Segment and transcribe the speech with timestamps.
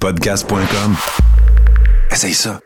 [0.00, 0.94] Podcast.com.
[2.12, 2.60] Essaye ça.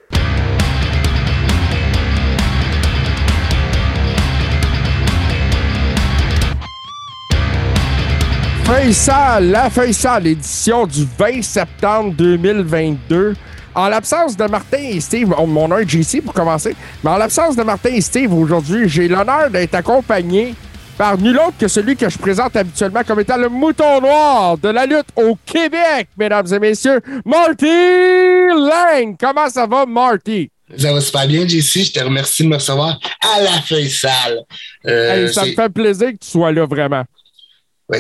[8.65, 13.35] Feuille sale, la feuille sale, édition du 20 septembre 2022.
[13.75, 17.17] En l'absence de Martin et Steve, oh, mon nom est JC pour commencer, mais en
[17.17, 20.55] l'absence de Martin et Steve aujourd'hui, j'ai l'honneur d'être accompagné
[20.97, 24.69] par nul autre que celui que je présente habituellement comme étant le mouton noir de
[24.69, 29.17] la lutte au Québec, mesdames et messieurs, Marty Lang.
[29.19, 30.51] Comment ça va, Marty?
[30.77, 31.85] Ça va super bien, JC.
[31.85, 34.41] Je te remercie de me recevoir à la feuille sale.
[34.87, 37.05] Euh, hey, ça me fait plaisir que tu sois là, vraiment.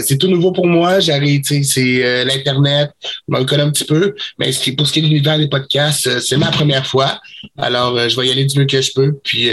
[0.00, 1.00] C'est tout nouveau pour moi.
[1.00, 2.90] J'arrive, c'est euh, l'Internet.
[3.02, 4.14] Je me connais un petit peu.
[4.38, 7.20] Mais pour ce qui est de l'univers des podcasts, euh, c'est ma première fois.
[7.58, 9.12] Alors, euh, je vais y aller du mieux que je peux.
[9.24, 9.50] Puis,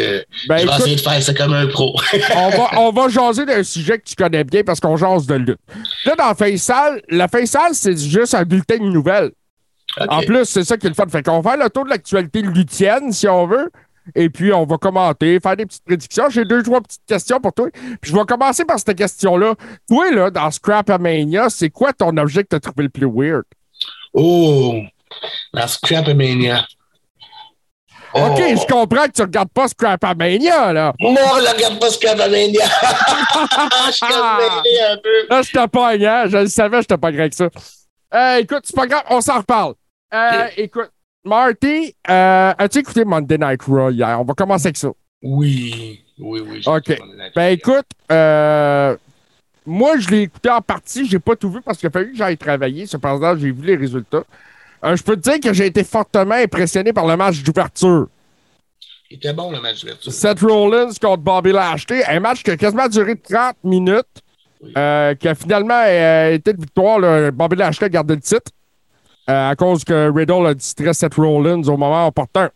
[0.47, 1.99] ben, je vais essayer de faire ça comme un pro.
[2.35, 5.35] on, va, on va jaser d'un sujet que tu connais bien parce qu'on jase de
[5.35, 5.59] lutte.
[6.05, 9.31] Là, dans Faisal, la Faisal, c'est juste un bulletin de nouvelles.
[10.07, 11.07] En plus, c'est ça qui est le fun.
[11.09, 13.69] Fait qu'on va faire le tour de l'actualité luthienne, si on veut.
[14.15, 16.29] Et puis, on va commenter, faire des petites prédictions.
[16.29, 17.67] J'ai deux, trois petites questions pour toi.
[17.71, 19.55] Puis, je vais commencer par cette question-là.
[19.87, 23.43] Toi, là, dans Scrapamania, c'est quoi ton objet que tu as trouvé le plus weird?
[24.13, 24.75] Oh,
[25.53, 26.65] dans Scrapamania.
[28.13, 28.21] Oh.
[28.31, 30.93] OK, je comprends que tu regardes pas Scrapamania, là.
[30.99, 32.65] Non, je regarde pas Scrapamania.
[33.87, 35.27] je suis un peu.
[35.29, 36.23] Là, je te pogne, hein?
[36.27, 37.49] Je le savais, je te pognerais avec ça.
[38.13, 39.75] Euh, écoute, c'est pas grave, on s'en reparle.
[40.13, 40.89] Euh, Écoute,
[41.29, 44.19] Marty, euh, as-tu écouté Monday Night Raw hier?
[44.19, 44.89] On va commencer avec ça.
[45.21, 46.63] Oui, oui, oui.
[46.65, 46.97] OK.
[47.35, 48.97] Ben écoute, euh,
[49.65, 51.05] moi, je l'ai écouté en partie.
[51.07, 52.87] J'ai pas tout vu parce qu'il a fallu que j'aille travailler.
[52.87, 54.23] Cependant, j'ai vu les résultats.
[54.83, 58.07] Euh, je peux te dire que j'ai été fortement impressionné par le match d'ouverture.
[59.11, 60.11] Il était bon, le match d'ouverture.
[60.11, 62.03] Seth Rollins contre Bobby Lashley.
[62.05, 64.05] Un match qui a quasiment duré 30 minutes.
[64.61, 67.31] qui a finalement été de victoire.
[67.31, 68.51] Bobby Lashley a gardé le titre.
[69.29, 72.49] Euh, à cause que Riddle a distrait Seth Rollins au moment opportun.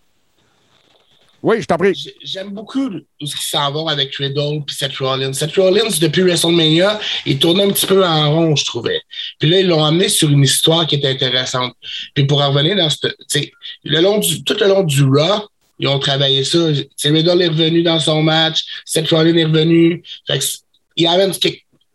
[1.43, 1.93] Oui, je t'en prie.
[2.23, 2.89] J'aime beaucoup
[3.21, 5.33] ce qui s'en va avec Riddle et Seth Rollins.
[5.33, 9.01] Seth Rollins, depuis WrestleMania, il tournait un petit peu en rond, je trouvais.
[9.37, 11.75] Puis là, ils l'ont amené sur une histoire qui était intéressante.
[12.15, 12.97] Puis pour en revenir dans ce...
[13.83, 15.47] Le long tout le long du Raw,
[15.77, 16.59] ils ont travaillé ça.
[16.97, 20.01] T'sais, Riddle est revenu dans son match, Seth Rollins est revenu.
[20.25, 20.45] Fait que,
[20.95, 21.33] il amène...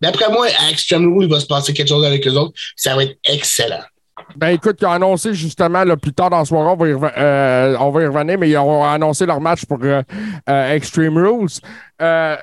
[0.00, 2.52] D'après moi, à Extreme Rule, il va se passer quelque chose avec eux autres.
[2.76, 3.82] Ça va être excellent.
[4.36, 6.92] Ben écoute, ils ont annoncé justement là, plus tard dans ce soir, on va, y
[6.92, 10.02] euh, on va y revenir, mais ils ont annoncé leur match pour euh,
[10.48, 11.48] euh, Extreme Rules.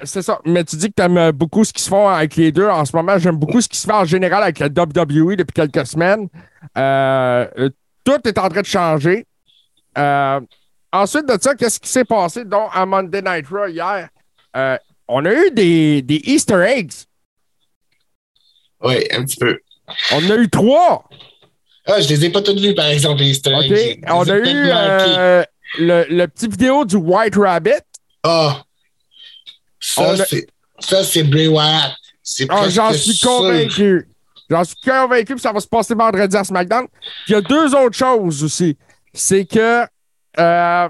[0.03, 0.39] c'est ça.
[0.45, 2.67] Mais tu dis que tu aimes beaucoup ce qui se fait avec les deux.
[2.67, 5.53] En ce moment, j'aime beaucoup ce qui se fait en général avec la WWE depuis
[5.53, 6.27] quelques semaines.
[8.03, 9.25] tout est en train de changer.
[10.91, 14.09] ensuite de ça, qu'est-ce qui s'est passé donc à Monday Night Raw hier?
[15.07, 17.05] on a eu des, des Easter eggs.
[18.81, 19.59] Oui, un petit peu.
[20.11, 21.07] On en a eu trois.
[21.87, 24.03] Ah, je les ai pas toutes vues, par exemple, les Easter eggs.
[24.09, 25.43] On a eu euh,
[25.77, 27.83] le, le, petit vidéo du White Rabbit.
[28.23, 28.63] Ah.
[29.79, 30.47] Ça, c'est,
[30.79, 31.93] ça, c'est Bray Wyatt.
[32.49, 34.07] Ah, j'en suis convaincu.
[34.49, 36.87] J'en suis convaincu que ça va se passer vendredi à SmackDown.
[37.27, 38.77] il y a deux autres choses aussi.
[39.13, 39.85] C'est que
[40.39, 40.89] euh,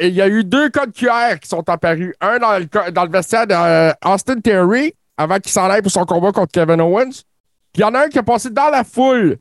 [0.00, 2.14] il y a eu deux codes QR qui sont apparus.
[2.20, 6.04] Un dans le, dans le vestiaire d'Austin euh, Theory avant qu'il s'en aille pour son
[6.04, 7.22] combat contre Kevin Owens.
[7.72, 9.36] Puis il y en a un qui est passé dans la foule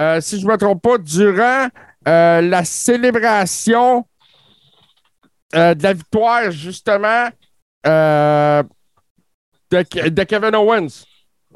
[0.00, 1.68] euh, si je ne me trompe pas, durant
[2.08, 4.04] euh, la célébration
[5.54, 7.28] euh, de la victoire, justement,
[7.84, 8.62] de,
[10.24, 11.04] Kevin Owens.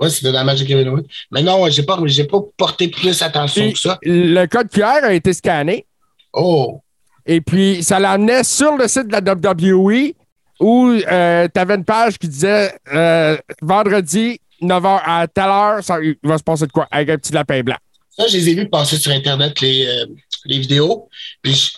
[0.00, 1.06] Oui, c'était dans le match de Kevin Owens.
[1.30, 3.98] Mais non, je n'ai pas, pas porté plus attention que ça.
[4.02, 5.86] Le code QR a été scanné.
[6.32, 6.80] Oh!
[7.26, 10.12] Et puis, ça l'amenait sur le site de la WWE
[10.60, 12.78] où tu avais une page qui disait
[13.60, 16.86] vendredi, 9h à telle heure, ça, il va se passer de quoi?
[16.90, 17.76] Avec un petit lapin blanc.
[18.18, 20.06] Ça, je les ai vus passer sur Internet, les, euh,
[20.44, 21.08] les vidéos.
[21.42, 21.72] Puis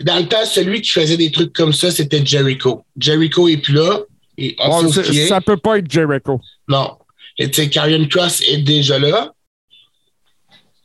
[0.00, 2.84] dans le temps, celui qui faisait des trucs comme ça, c'était Jericho.
[2.96, 4.00] Jericho est plus là.
[4.38, 6.40] Et on ça peut pas être Jericho.
[6.68, 6.96] Non.
[7.38, 9.32] Et tu sais, Cross est déjà là.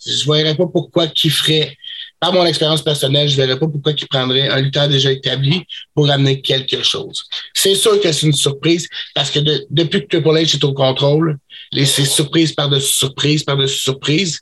[0.05, 1.75] Je ne verrais pas pourquoi qu'il ferait
[2.19, 5.65] par mon expérience personnelle, je ne verrais pas pourquoi il prendrait un lutteur déjà établi
[5.93, 7.25] pour amener quelque chose.
[7.53, 11.37] C'est sûr que c'est une surprise parce que depuis que Triple H est au contrôle,
[11.71, 14.39] c'est surprise par-dessus surprise par-dessus surprise.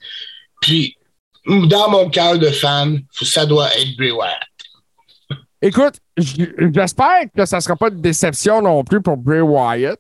[0.62, 0.98] Puis,
[1.45, 4.39] dans mon cœur de fan, ça doit être Bray Wyatt.
[5.62, 10.00] Écoute, j'espère que ça ne sera pas de déception non plus pour Bray Wyatt.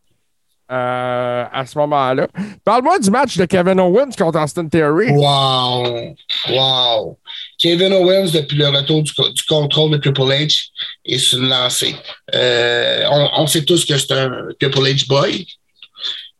[0.71, 2.27] Euh, à ce moment-là.
[2.63, 5.11] Parle-moi du match de Kevin Owens contre Austin Theory.
[5.11, 6.15] Wow!
[6.49, 7.19] Wow!
[7.65, 9.11] Kevin Owens, depuis le retour du,
[9.49, 10.67] contrôle de Triple H,
[11.03, 11.95] est sur une lancée.
[12.35, 14.29] Euh, on, sait tous que c'est un
[14.59, 15.47] Triple H boy.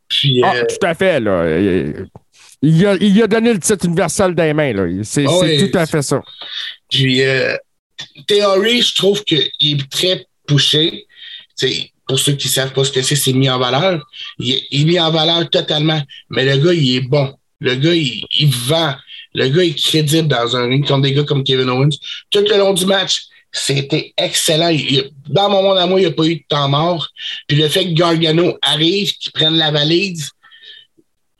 [0.07, 1.59] Puis, ah, euh, tout à fait, là.
[2.61, 4.71] il, a, il a donné le titre universel des mains.
[4.73, 4.85] Là.
[5.01, 5.57] C'est, Oh, oui.
[5.67, 6.21] tout à fait ça.
[6.91, 7.57] Puis, euh,
[8.27, 11.07] Theory, je trouve qu'il est très poussé.
[12.07, 14.05] Pour ceux qui ne savent pas ce que c'est, c'est mis en valeur.
[14.37, 16.03] Il, est- il est mis en valeur totalement.
[16.29, 17.33] Mais le gars, il est bon.
[17.61, 18.93] Le gars, il, il vend.
[19.35, 21.97] Le gars est crédible dans un ring contre des gars comme Kevin Owens.
[22.31, 24.75] Tout le long du match, c'était excellent.
[25.27, 27.07] Dans mon monde à moi, il n'y a pas eu de temps mort.
[27.47, 30.31] Puis le fait que Gargano arrive, qu'il prenne la valise,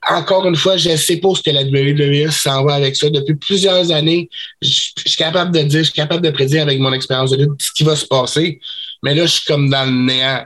[0.08, 3.10] encore une fois, je ne sais pas ce que la WWE s'en va avec ça.
[3.10, 4.30] Depuis plusieurs années,
[4.62, 7.62] je suis capable de dire, je suis capable de prédire avec mon expérience de lutte
[7.62, 8.60] ce qui va se passer.
[9.04, 10.46] Mais là, je suis comme dans le néant.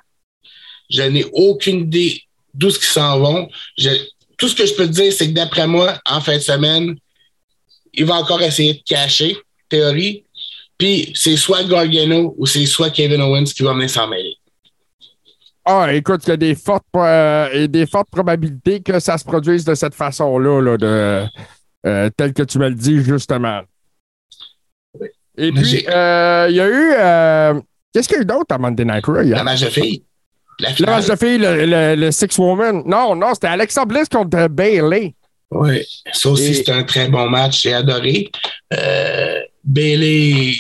[0.90, 2.24] Je n'ai aucune idée
[2.54, 3.50] d'où ce qu'ils s'en vont.
[4.38, 6.96] Tout ce que je peux te dire, c'est que d'après moi, en fin de semaine,
[7.94, 9.38] il va encore essayer de cacher,
[9.68, 10.26] théorie.
[10.78, 14.36] Puis c'est soit Gargano ou c'est soit Kevin Owens qui va venir s'en mêler.
[15.66, 19.66] Ah, écoute, il y a des fortes, euh, des fortes probabilités que ça se produise
[19.66, 21.26] de cette façon-là, là, de,
[21.86, 23.62] euh, tel que tu me le dis, justement.
[25.38, 26.94] Et puis, euh, il y a eu.
[26.98, 27.62] euh,
[27.94, 29.22] Qu'est-ce qu'il y a eu d'autre à Monday Night Raw?
[29.24, 30.04] La match de filles.
[30.60, 32.84] La match de filles, le, le- le Six Woman.
[32.86, 35.16] Non, non, c'était Alexa Bliss contre Bailey.
[35.52, 37.62] Oui, ça aussi, c'est un très bon match.
[37.62, 38.30] J'ai adoré.
[38.74, 40.54] Euh, Bailey.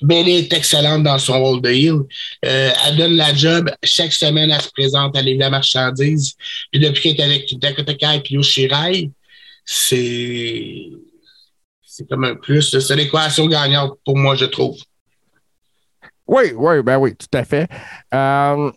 [0.00, 2.00] Bailey est excellente dans son rôle de heel.
[2.44, 3.70] Euh, elle donne la job.
[3.82, 6.34] Chaque semaine, elle se présente à livrer la marchandise.
[6.70, 9.10] Puis depuis qu'elle est avec Dakota Kai et Yoshirai,
[9.64, 10.86] c'est.
[11.84, 12.78] C'est comme un plus.
[12.78, 14.78] C'est l'équation gagnante pour moi, je trouve.
[16.26, 17.68] Oui, oui, ben oui, tout à fait.
[18.14, 18.70] Euh,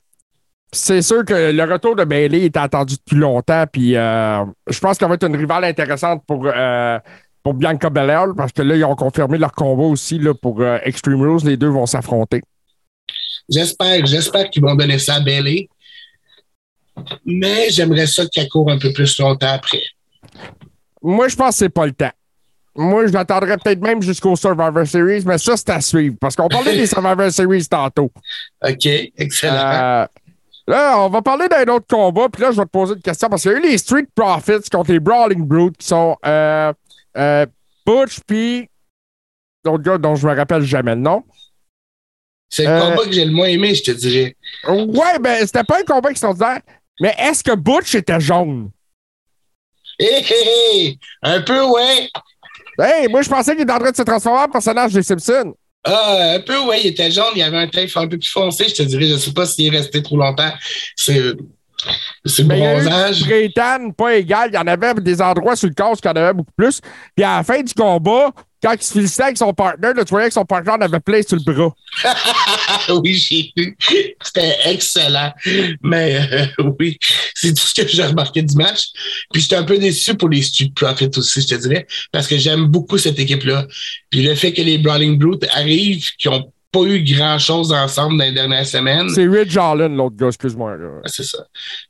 [0.74, 4.98] c'est sûr que le retour de Bailey est attendu depuis longtemps, puis euh, je pense
[4.98, 6.98] qu'elle va être une rivale intéressante pour, euh,
[7.44, 10.78] pour Bianca Belair, parce que là, ils ont confirmé leur combat aussi là, pour euh,
[10.84, 11.46] Extreme Rules.
[11.46, 12.42] Les deux vont s'affronter.
[13.50, 15.68] J'espère, j'espère qu'ils vont donner ça à Bailey.
[17.26, 19.82] Mais j'aimerais ça qu'elle court un peu plus longtemps après.
[21.02, 22.12] Moi, je pense que c'est pas le temps.
[22.76, 26.48] Moi, je l'attendrais peut-être même jusqu'au Survivor Series, mais ça, c'est à suivre, parce qu'on
[26.48, 28.12] parlait des Survivor Series tantôt.
[28.64, 28.86] OK,
[29.18, 30.08] excellent.
[30.68, 33.30] Là, on va parler d'un autre combat, puis là, je vais te poser une question
[33.30, 36.72] parce qu'il y a eu les Street Profits contre les Brawling Brutes qui sont euh,
[37.18, 37.46] euh,
[37.86, 38.70] Butch puis
[39.66, 41.24] l'autre gars dont je me rappelle jamais le nom.
[42.50, 44.36] C'est le euh, combat que j'ai le moins aimé, je te dirais.
[44.68, 46.62] Ouais, ben, c'était pas un combat extraordinaire,
[47.00, 48.70] mais est-ce que Butch était jaune?
[50.00, 50.34] Hé, hé,
[50.76, 51.00] hé!
[51.22, 52.10] Un peu, ouais.
[52.80, 55.56] Hey, moi, je pensais qu'il était en train de se transformer en personnage des Simpsons.
[55.84, 56.82] Ah, un peu, ouais.
[56.82, 59.08] Il était jaune, il avait un teint un peu plus foncé, je te dirais.
[59.08, 60.52] Je sais pas s'il est resté trop longtemps.
[60.96, 61.34] C'est
[62.26, 63.24] c'est le y bronzage.
[63.26, 64.50] Brayton, pas égal.
[64.52, 66.80] Il y en avait des endroits sur le corps qui en avait beaucoup plus.
[67.16, 68.32] Puis à la fin du combat,
[68.62, 71.00] quand il se félicitait avec son partner, là, tu voyais que son partner en avait
[71.00, 71.74] plein sur le bras.
[73.04, 73.76] oui, j'ai vu.
[74.22, 75.34] C'était excellent.
[75.82, 76.98] Mais euh, oui,
[77.34, 78.90] c'est tout ce que j'ai remarqué du match.
[79.34, 82.38] Puis j'étais un peu déçu pour les Street Profits aussi, je te dirais, parce que
[82.38, 83.66] j'aime beaucoup cette équipe-là.
[84.12, 88.24] Puis le fait que les Brawling Brutes arrivent, qui ont pas eu grand-chose ensemble dans
[88.24, 89.10] les dernières semaines.
[89.10, 90.78] C'est Ridge Allen, l'autre gars, excuse-moi.
[91.06, 91.40] C'est ça.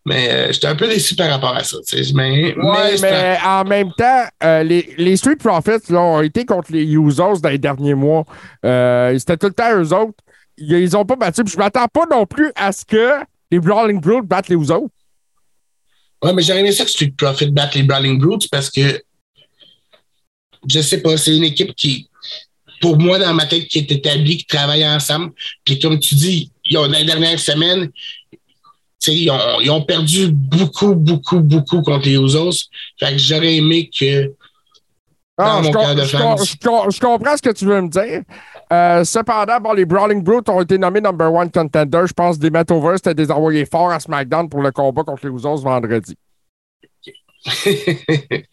[0.05, 1.77] Mais euh, j'étais un peu déçu par rapport à ça.
[2.15, 6.83] Mais, Ouais, en même temps, euh, les, les Street Profits là, ont été contre les
[6.83, 8.25] Usos dans les derniers mois.
[8.65, 10.17] Euh, C'était tout le temps eux autres.
[10.57, 11.43] Ils, ont pas battu.
[11.43, 13.13] Puis je m'attends pas non plus à ce que
[13.51, 14.89] les Brawling Brutes battent les Usos.
[16.23, 19.01] Ouais, mais j'aurais aimé ça que Street Profit batte les Brawling Brutes parce que
[20.67, 22.07] je sais pas, c'est une équipe qui,
[22.81, 25.31] pour moi, dans ma tête, qui est établie, qui travaille ensemble.
[25.63, 27.89] Puis comme tu dis, ils ont, dans les dernières semaines,
[29.07, 32.67] ils ont, ils ont perdu beaucoup, beaucoup, beaucoup contre les Usos.
[32.99, 34.31] Fait que j'aurais aimé que
[35.37, 36.21] Ah, je, com- de je fan.
[36.35, 38.21] com- je com- je comprends ce que tu veux me dire.
[38.71, 42.03] Euh, cependant, bon, les Brawling Brutes ont été nommés number one contender.
[42.07, 45.25] Je pense que des Metovers, c'était des envoyés forts à SmackDown pour le combat contre
[45.27, 46.15] les Usos vendredi.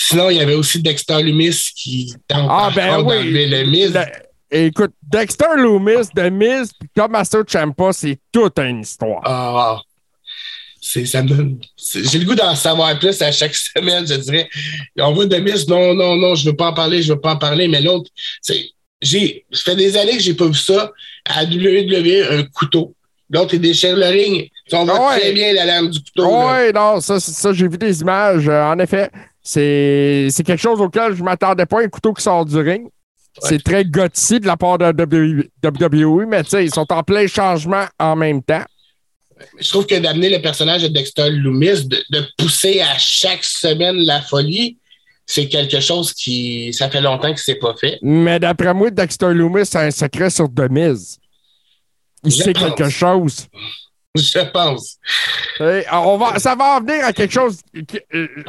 [0.00, 3.16] Sinon, il y avait aussi Dexter Lumis qui tente Ah, ben oui.
[3.16, 3.98] d'enlever le Miz.
[4.50, 9.20] Écoute, Dexter Loomis, The Miz, puis Tommaso Ciampa, c'est toute une histoire.
[9.24, 9.80] Ah,
[10.80, 11.58] ça donne.
[11.76, 14.48] j'ai le goût d'en savoir plus à chaque semaine, je dirais.
[15.00, 17.36] On voit Demis, non, non, non, je veux pas en parler, je veux pas en
[17.38, 18.08] parler, mais l'autre,
[18.40, 18.66] c'est.
[19.02, 20.92] J'ai, ça fait des années que j'ai pas vu ça.
[21.24, 22.94] À WWE, un couteau.
[23.30, 24.48] L'autre, il déchire le ring.
[24.72, 25.20] On voit Ah ouais.
[25.20, 26.22] très bien la lame du couteau.
[26.22, 26.62] là.
[26.66, 28.48] Oui, non, ça, ça, ça, j'ai vu des images.
[28.48, 29.10] euh, en effet,
[29.50, 32.86] c'est quelque chose auquel je ne m'attendais pas, un couteau qui sort du ring.
[33.40, 37.26] C'est très gothique de la part de WWE, mais tu sais, ils sont en plein
[37.26, 38.64] changement en même temps.
[39.58, 43.96] Je trouve que d'amener le personnage de Dexter Loomis, de, de pousser à chaque semaine
[43.96, 44.76] la folie,
[45.24, 46.72] c'est quelque chose qui.
[46.74, 47.98] Ça fait longtemps que c'est pas fait.
[48.02, 51.18] Mais d'après moi, Dexter Loomis a un secret sur Miz.
[52.24, 52.64] Il Je sait pense.
[52.64, 53.46] quelque chose.
[54.16, 54.96] Je pense.
[55.60, 57.60] Et, on va, ça va en venir à quelque chose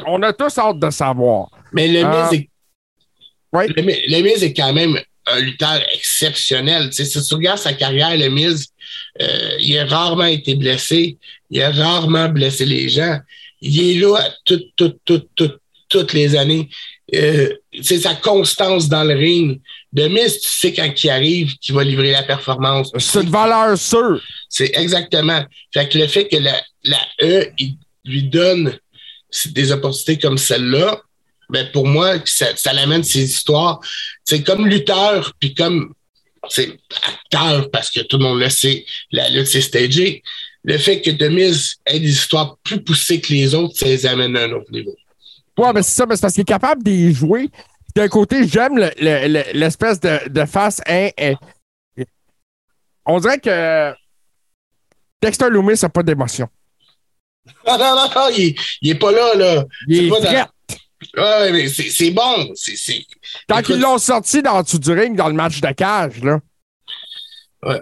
[0.04, 1.50] qu'on a tous hâte de savoir.
[1.74, 2.50] Mais le Euh, Miz est.
[3.54, 3.63] oui.
[3.75, 4.98] Le, Mi- le Miz est quand même
[5.28, 6.89] un lutteur exceptionnel.
[6.89, 8.68] Tu sais, si tu regardes sa carrière, le Miz,
[9.22, 11.18] euh, il a rarement été blessé.
[11.51, 13.20] Il a rarement blessé les gens.
[13.62, 16.70] Il est là toutes, toutes, toutes, toutes, toutes les années.
[17.13, 19.60] Euh, c'est sa constance dans le ring.
[19.91, 22.91] De Miz, tu sais quand il arrive qu'il va livrer la performance.
[22.98, 24.22] C'est une valeur sûre.
[24.48, 25.43] C'est exactement.
[25.74, 28.77] Fait que le fait que la, la E il lui donne
[29.46, 31.01] des opportunités comme celle-là,
[31.50, 33.79] ben pour moi, ça, ça l'amène ses histoires.
[34.24, 35.93] C'est comme lutteur, puis comme
[36.48, 40.24] c'est acteur, parce que tout le monde le sait, la lutte, c'est stagé.
[40.63, 44.36] Le fait que Demise ait des histoires plus poussées que les autres, ça les amène
[44.38, 44.96] à un autre niveau.
[45.58, 47.50] Ouais, mais c'est ça, mais c'est parce qu'il est capable d'y jouer.
[47.96, 50.81] D'un côté, j'aime le- le- le- l'espèce de, de face.
[50.88, 51.34] hein, hein.
[53.05, 53.93] On dirait que
[55.22, 56.48] Dexter Loomis n'a pas d'émotion.
[57.65, 59.65] Non, non, non, non, il, il est pas là, là.
[59.88, 60.48] Il C'est est dans-.
[61.17, 62.51] Ouais, mais c'est bon.
[62.55, 63.03] C'est, c'est...
[63.48, 66.39] Quand Écoute- ils l'ont sorti dans le du ring, dans le match de cage, là.
[67.63, 67.79] Ouais.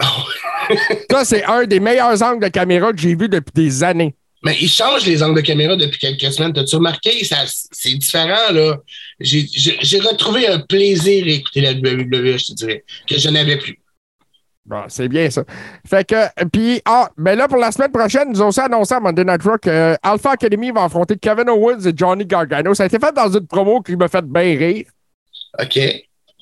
[1.11, 4.15] Ça, c'est un des meilleurs angles de caméra que j'ai vu depuis des années.
[4.48, 6.54] Mais il change les angles de caméra depuis quelques semaines.
[6.54, 7.22] T'as-tu remarqué?
[7.25, 8.77] Ça, c'est différent, là.
[9.20, 13.58] J'ai, j'ai, retrouvé un plaisir à écouter la WWE, je te dirais, que je n'avais
[13.58, 13.77] plus.
[14.66, 15.44] Bon, c'est bien ça.
[15.86, 19.01] Fait que, puis, ah, ben là, pour la semaine prochaine, nous ont aussi annoncé à
[19.01, 22.74] Monday Night Raw que euh, Alpha Academy va affronter Kevin Owens et Johnny Gargano.
[22.74, 24.86] Ça a été fait dans une promo qui m'a fait bien rire.
[25.62, 25.77] OK?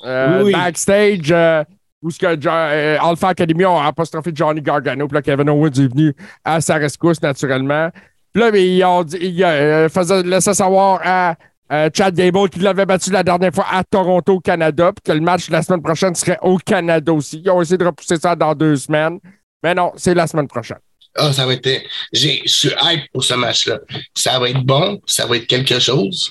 [0.06, 0.52] Euh, Oui, oui.
[0.52, 1.64] Backstage, euh,
[2.06, 5.88] où ce que euh, Alpha Academy ont apostrophé Johnny Gargano, puis là, Kevin Owens est
[5.92, 7.90] venu à sa rescousse, naturellement.
[8.32, 11.36] Puis là, mais ils ont dit, ils euh, faisaient savoir à
[11.72, 15.18] euh, Chad Gable qu'il l'avait battu la dernière fois à Toronto, au Canada, puis que
[15.18, 17.42] le match de la semaine prochaine serait au Canada aussi.
[17.44, 19.20] Ils ont essayé de repousser ça dans deux semaines.
[19.64, 20.78] Mais non, c'est la semaine prochaine.
[21.18, 21.68] Ah, ça va être.
[22.14, 23.80] J'ai, je suis hype pour ce match-là.
[24.14, 26.30] Ça va être bon, ça va être quelque chose.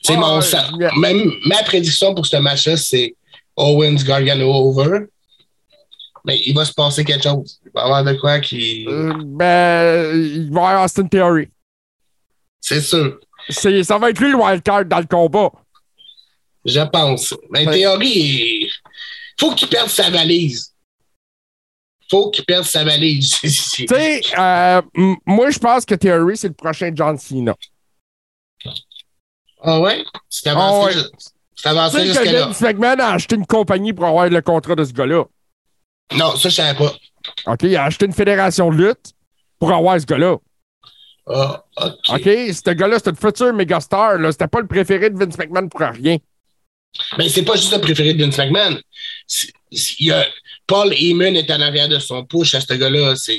[0.00, 0.40] C'est Ah, mon.
[0.40, 3.14] ça- même, ma prédiction pour ce match-là, c'est
[3.56, 5.06] Owens Gargano over.
[6.24, 7.60] Mais il va se passer quelque chose.
[7.64, 8.86] Il va y avoir de quoi qui.
[8.88, 11.48] Euh, ben, il va y avoir Austin Theory.
[12.60, 13.18] C'est sûr.
[13.50, 15.50] Ça va être lui le wildcard dans le combat.
[16.64, 17.34] Je pense.
[17.50, 17.74] Mais Ouais.
[17.78, 18.08] théorie,
[18.62, 18.70] il
[19.40, 20.68] faut qu'il perde sa valise.
[22.08, 23.36] faut qu'il perde sa valise.
[23.42, 24.80] Tu sais, euh,
[25.26, 27.56] moi, je pense que Theory, c'est le prochain John Cena.
[29.60, 30.04] ah ouais?
[30.28, 31.02] C'est Ah avancé, ouais.
[31.62, 32.46] Tu avancé jusqu'à.
[32.46, 35.24] Vince McMahon a acheté une compagnie pour avoir le contrat de ce gars-là.
[36.16, 36.92] Non, ça, je savais pas.
[37.46, 37.62] OK?
[37.62, 39.12] Il a acheté une fédération de lutte
[39.58, 40.36] pour avoir ce gars-là.
[41.28, 41.92] Ah, OK.
[42.14, 42.24] OK?
[42.24, 44.18] Ce gars-là, c'est une future mégastar.
[44.32, 46.16] C'était pas le préféré de Vince McMahon pour rien.
[47.16, 48.78] Mais c'est pas juste le préféré de Vince McMahon.
[49.70, 50.26] Y a-
[50.66, 53.14] Paul Heyman est en arrière de son push à ce gars-là.
[53.16, 53.38] C'est.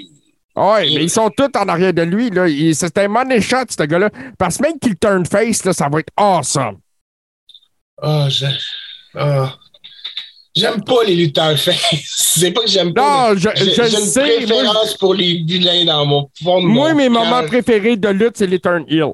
[0.56, 2.30] Ouais, mais ils sont tous en arrière de lui.
[2.30, 2.46] Là.
[2.74, 4.10] C'est un money shot, ce gars-là.
[4.38, 6.78] Parce que même qu'il turn face, là, ça va être awesome.
[8.04, 8.46] Ah, je-
[9.16, 9.56] ah.
[10.56, 11.72] J'aime pas les lutteurs fins.
[12.06, 13.30] c'est pas que j'aime pas.
[13.34, 14.22] Non, je, j'ai je j'ai une sais.
[14.22, 17.12] Moi, préférence pour les vilains dans mon fond de moi, mon mes cœur.
[17.12, 19.14] moments préférés de lutte, c'est les turn heel.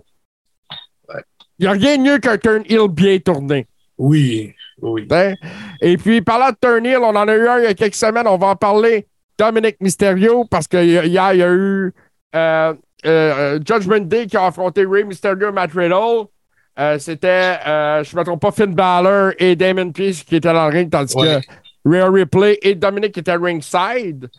[1.08, 1.22] Ouais.
[1.60, 3.68] Il n'y a rien de mieux qu'un turn heel bien tourné.
[3.98, 5.08] Oui, oui.
[5.12, 5.36] Hein?
[5.82, 7.96] Et puis, parlant de turn heel, on en a eu un il y a quelques
[7.96, 8.28] semaines.
[8.28, 9.08] On va en parler.
[9.38, 11.94] Dominic Mysterio, parce que hier, il y a eu
[12.36, 12.74] euh,
[13.06, 16.26] euh, Judgment Day qui a affronté Ray Mysterio et Matt Riddle.
[16.80, 20.54] Euh, C'était, euh, je ne me trompe pas, Finn Balor et Damon Priest qui étaient
[20.54, 21.42] dans le ring, tandis Ouais.
[21.86, 24.30] que Rhea Ripley et Dominic étaient ringside.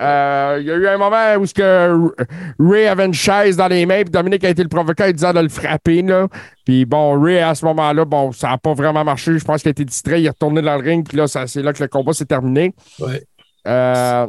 [0.00, 2.10] Euh, Il y a eu un moment où ce que
[2.58, 5.40] Ray avait une chaise dans les mains, puis Dominic a été le provoqueur disant de
[5.40, 6.00] le frapper.
[6.00, 6.26] Là.
[6.64, 9.38] Puis bon, Ray, à ce moment-là, bon, ça n'a pas vraiment marché.
[9.38, 11.62] Je pense qu'il a été distrait, il est retourné dans le ring, puis là, c'est
[11.62, 12.72] là que le combat s'est terminé.
[12.98, 13.22] Ouais.
[13.68, 14.26] Euh,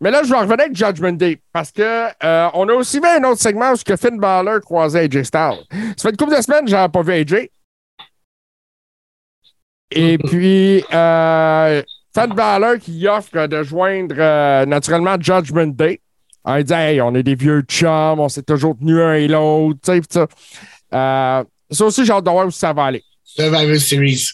[0.00, 3.06] mais là, je vais revenir avec Judgment Day parce que euh, on a aussi vu
[3.06, 5.64] un autre segment où ce que Finn Balor croisait AJ Styles.
[5.96, 7.48] Ça fait une couple de semaines que j'avais pas vu AJ.
[9.90, 11.82] Et puis, euh,
[12.14, 16.00] Finn Balor qui offre de joindre euh, naturellement Judgment Day.
[16.44, 19.80] En disant, hey, on est des vieux chums, on s'est toujours tenus un et l'autre,
[19.82, 20.26] tu sais, pis ça.
[20.94, 23.02] Euh, ça aussi, j'ai hâte de voir où ça va aller.
[23.24, 24.30] Survivor Series.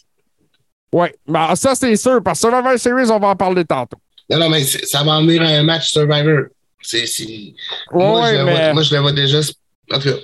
[0.92, 3.96] Ouais, mais ça, c'est sûr, parce que Survivor Series, on va en parler tantôt.
[4.32, 6.46] Non, non, mais ça va en venir à un match Survivor.
[6.80, 7.54] C'est, c'est...
[7.92, 8.52] moi, je Ouais, mais.
[8.52, 9.38] vois, moi, je le vois déjà.
[9.92, 10.16] En tout cas,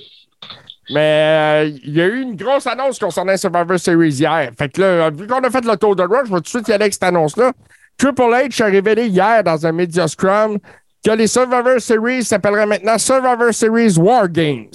[0.91, 4.51] Mais euh, il y a eu une grosse annonce concernant Survivor Series hier.
[4.59, 6.49] Fait que là, vu qu'on a fait le tour de Raw, je vais tout de
[6.49, 7.53] suite y aller avec cette annonce-là.
[7.99, 10.59] Triple H a révélé hier dans un Media Scrum
[11.05, 14.73] que les Survivor Series s'appelleraient maintenant Survivor Series War Games.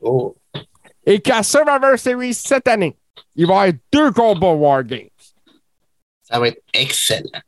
[0.00, 0.34] oh,
[1.04, 2.96] Et qu'à Survivor Series cette année,
[3.36, 5.08] il va y avoir deux combats War Games.
[6.24, 7.40] ça va être excellent.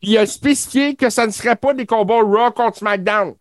[0.00, 3.34] Puis il a spécifié que ça ne serait pas des combats Raw contre SmackDown.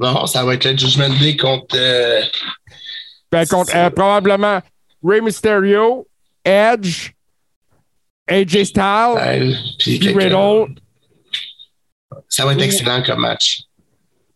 [0.00, 1.76] Non, ça va être le Judgment Day contre.
[1.76, 2.22] Euh,
[3.30, 4.60] ben, contre euh, probablement
[5.02, 6.06] Rey Mysterio,
[6.44, 7.10] Edge,
[8.28, 10.74] AJ Styles, puis Riddle.
[12.28, 13.62] Ça va être excellent comme match.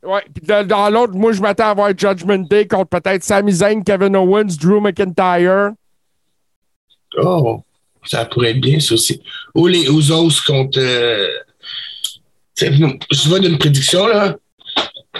[0.03, 3.85] Ouais, puis dans l'autre, moi, je m'attends à voir Judgment Day contre peut-être Sami Zayn,
[3.85, 5.73] Kevin Owens, Drew McIntyre.
[7.19, 7.63] Oh,
[8.05, 9.21] ça pourrait être bien, ça aussi.
[9.55, 10.79] Ou les Usos contre.
[10.79, 11.29] Euh,
[12.61, 14.37] je vois d'une prédiction, là.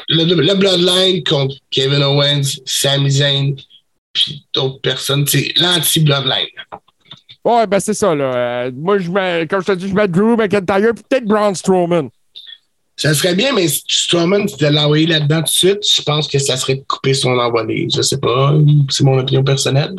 [0.09, 3.55] Le, le, Bloodline contre Kevin Owens, Sami Zayn,
[4.13, 5.27] puis d'autres personnes.
[5.27, 6.49] C'est l'anti-Bloodline.
[7.45, 8.35] Ouais, ben c'est ça, là.
[8.35, 11.55] Euh, moi, je mets, comme je te dis, je mets Drew McIntyre, puis peut-être Braun
[11.55, 12.09] Strowman.
[12.97, 16.57] Ça serait bien, mais Strowman, de l'envoyer là-dedans tout de suite, je pense que ça
[16.57, 17.89] serait de couper son envolé.
[17.93, 18.55] Je sais pas.
[18.91, 19.95] C'est mon opinion personnelle.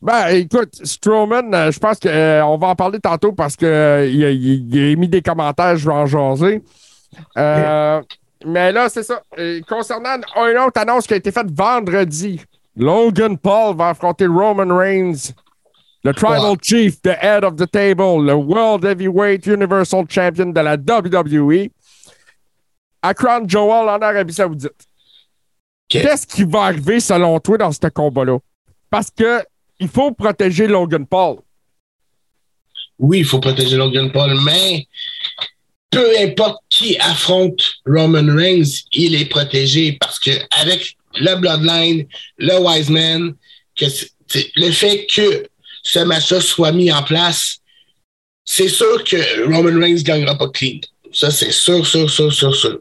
[0.00, 4.06] Ben, écoute, Strowman, euh, je pense qu'on euh, va en parler tantôt parce qu'il euh,
[4.06, 6.62] il, a mis des commentaires, je vais en jaser.
[8.44, 9.20] Mais là, c'est ça.
[9.68, 12.40] concernant une autre annonce qui a été faite vendredi,
[12.76, 15.32] Logan Paul va affronter Roman Reigns,
[16.04, 20.76] le Tribal Chief, the head of the table, le World Heavyweight Universal Champion de la
[20.76, 21.70] WWE,
[23.02, 24.86] à Crown Joel en Arabie Saoudite.
[25.88, 28.38] Qu'est-ce qui va arriver selon toi dans ce combat-là?
[28.90, 29.42] Parce que
[29.78, 31.38] il faut protéger Logan Paul.
[32.98, 34.86] Oui, il faut protéger Logan Paul, mais
[35.90, 40.30] peu importe qui affronte Roman Reigns, il est protégé parce que
[40.60, 42.06] avec le Bloodline,
[42.38, 43.34] le Wiseman,
[43.76, 43.86] que
[44.56, 45.48] le fait que
[45.82, 47.58] ce match-là soit mis en place,
[48.44, 50.80] c'est sûr que Roman Reigns ne gagnera pas clean.
[51.12, 52.80] Ça, c'est sûr, sûr, sûr, sûr, sûr.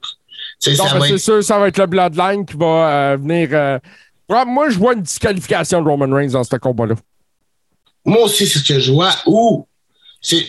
[0.59, 0.75] C'est
[1.17, 3.77] sûr, ça va être le Bloodline qui va euh, venir euh,
[4.29, 6.95] moi, je vois une disqualification de Roman Reigns dans ce combat-là.
[8.05, 9.13] Moi aussi, c'est ce que je vois.
[9.25, 9.67] Ou
[10.21, 10.45] c'est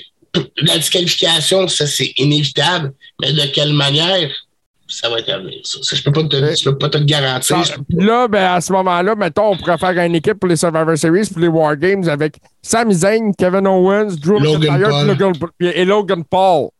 [0.58, 4.30] la disqualification, ça c'est inévitable, mais de quelle manière?
[4.90, 5.60] Ça va être à venir.
[5.64, 5.94] Ça.
[5.94, 7.58] je peux pas te, peux pas te garantir.
[7.90, 11.28] là, ben, à ce moment-là, mettons, on pourrait faire une équipe pour les Survivor Series,
[11.30, 16.70] pour les War Games avec Sami Zayn, Kevin Owens, Drew McIntyre et Logan Paul.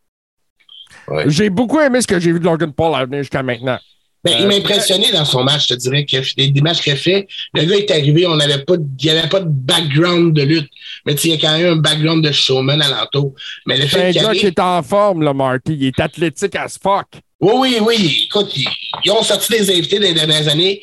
[1.27, 3.79] J'ai beaucoup aimé ce que j'ai vu de Logan Paul à venir jusqu'à maintenant.
[4.25, 6.93] Ben, il m'a euh, impressionné dans son match, je te dirais, que des, matchs qu'il
[6.93, 7.29] a fait.
[7.55, 10.69] Le gars est arrivé, on n'avait pas, il n'y avait pas de background de lutte.
[11.07, 13.35] Mais il y a quand même un background de showman alentour.
[13.67, 15.77] Mais le fait un gars qui est en forme, là, Marty.
[15.79, 17.07] Il est athlétique as fuck.
[17.41, 18.23] Oui, oui, oui.
[18.25, 18.53] Écoute,
[19.05, 20.81] ils, ont sorti des invités dans les dernières années.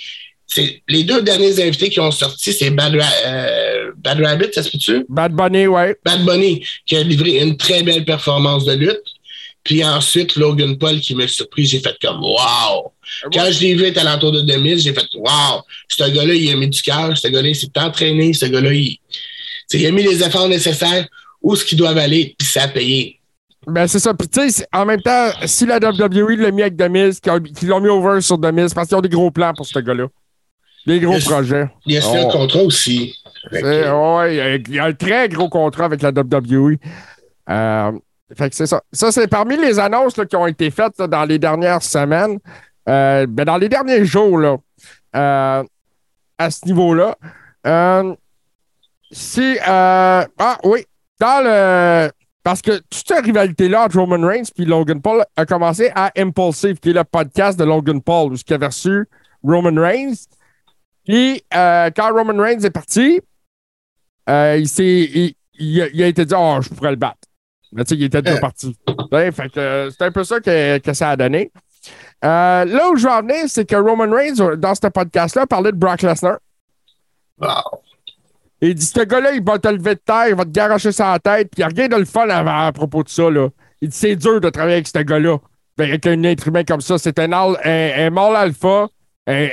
[0.88, 2.96] Les deux derniers invités qui ont sorti, c'est Bad,
[3.26, 5.06] euh, Bad Rabbit, ça se peut-tu?
[5.10, 5.98] Bad Bunny, ouais.
[6.06, 9.15] Bad Bunny, qui a livré une très belle performance de lutte.
[9.66, 12.94] Puis ensuite, Logan Paul qui m'a surpris, j'ai fait comme wow!
[13.34, 15.62] Quand je l'ai vu être à l'entour de 2000, j'ai fait wow!
[15.90, 19.00] Ce gars-là, il a mis du cœur, ce gars-là, il s'est entraîné, ce gars-là, il,
[19.74, 21.08] il, a mis les efforts nécessaires
[21.42, 23.20] où ce qu'ils doivent aller, puis ça a payé.
[23.66, 24.14] Ben, c'est ça.
[24.14, 27.80] Puis, tu sais, en même temps, si la WWE l'a mis avec Demise, qu'ils l'ont
[27.80, 30.06] mis over sur Demise, parce qu'ils ont des gros plans pour ce gars-là.
[30.86, 31.68] Des gros projets.
[31.88, 32.28] Il y a un oh.
[32.28, 33.16] contrat aussi.
[33.52, 36.78] Oui, il y a un très gros contrat avec la WWE.
[37.50, 37.92] Euh,
[38.34, 38.82] fait que c'est ça.
[38.92, 42.40] Ça, c'est parmi les annonces qui ont été faites dans les dernières semaines,
[42.90, 44.58] euh, ben, dans les derniers jours, là,
[45.16, 45.64] euh,
[46.38, 47.16] à ce niveau-là.
[47.68, 48.16] Euh,
[49.12, 49.58] si.
[49.64, 50.86] ah oui,
[51.20, 52.12] dans le.
[52.44, 56.80] Parce que toute cette rivalité-là entre Roman Reigns et Logan Paul a commencé à Impulsive,
[56.80, 59.08] qui est le podcast de Logan Paul, où il avait reçu
[59.44, 60.28] Roman Reigns.
[61.06, 63.20] Puis, quand Roman Reigns est parti,
[64.28, 67.25] il, s'est, il, a été dit Oh, je pourrais le battre.
[67.76, 68.40] Mais tu sais, il était déjà euh.
[68.40, 68.76] parti.
[68.88, 71.52] fait que euh, c'est un peu ça que, que ça a donné.
[72.24, 75.74] Euh, là où je veux en venir, c'est que Roman Reigns, dans ce podcast-là, parlait
[75.74, 76.38] de Brock Lesnar.
[77.40, 77.82] Wow.
[78.62, 81.20] Il dit Ce gars-là, il va te lever de terre, il va te garocher sa
[81.20, 83.30] tête, puis il n'y a rien de le fun à, propos de ça.
[83.30, 83.50] Là.
[83.82, 85.38] Il dit C'est dur de travailler avec ce gars-là.
[85.78, 86.98] Avec un être humain comme ça.
[86.98, 88.88] C'est un, un, un mâle alpha,
[89.28, 89.48] un,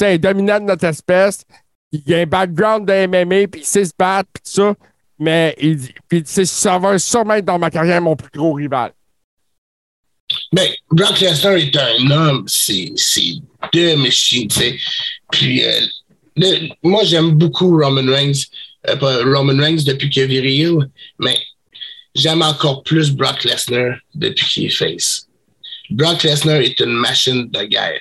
[0.00, 1.44] un, dominant de notre espèce.
[1.90, 4.74] Il a un background de MMA, puis il sait se battre, puis tout ça.
[5.24, 5.56] Mais
[6.06, 8.92] puis, ça va sûrement être dans ma carrière mon plus gros rival.
[10.52, 12.92] Mais ben, Brock Lesnar est un homme, c'est
[13.72, 14.48] deux machines.
[15.32, 18.42] Puis euh, moi, j'aime beaucoup Roman Reigns,
[18.88, 21.38] euh, pas Roman Reigns depuis qu'il est viril, mais
[22.14, 25.26] j'aime encore plus Brock Lesnar depuis qu'il est face.
[25.90, 28.00] Brock Lesnar est une machine de guerre.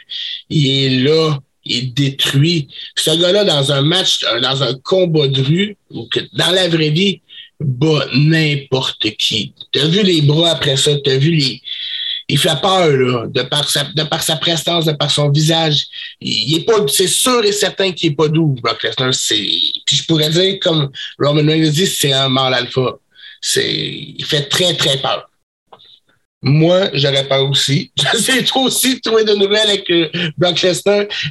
[0.50, 2.68] Il est là, il détruit.
[2.96, 6.90] Ce gars-là, dans un match, dans un combat de rue, ou que dans la vraie
[6.90, 7.22] vie,
[7.60, 9.54] bat n'importe qui.
[9.72, 11.62] T'as vu les bras après ça, t'as vu les.
[12.30, 15.84] Il fait peur, là, de par sa, de par sa prestance, de par son visage.
[16.22, 19.14] Il, est pas, c'est sûr et certain qu'il est pas doux, Brock Lesnar.
[19.14, 19.36] C'est,
[19.86, 22.98] puis je pourrais dire, comme Roman Reigns dit, c'est un mal alpha.
[23.42, 25.30] C'est, il fait très, très peur.
[26.44, 27.92] Moi, j'aurais peur aussi.
[28.20, 30.10] C'est toi aussi trouver de nouvelles avec euh.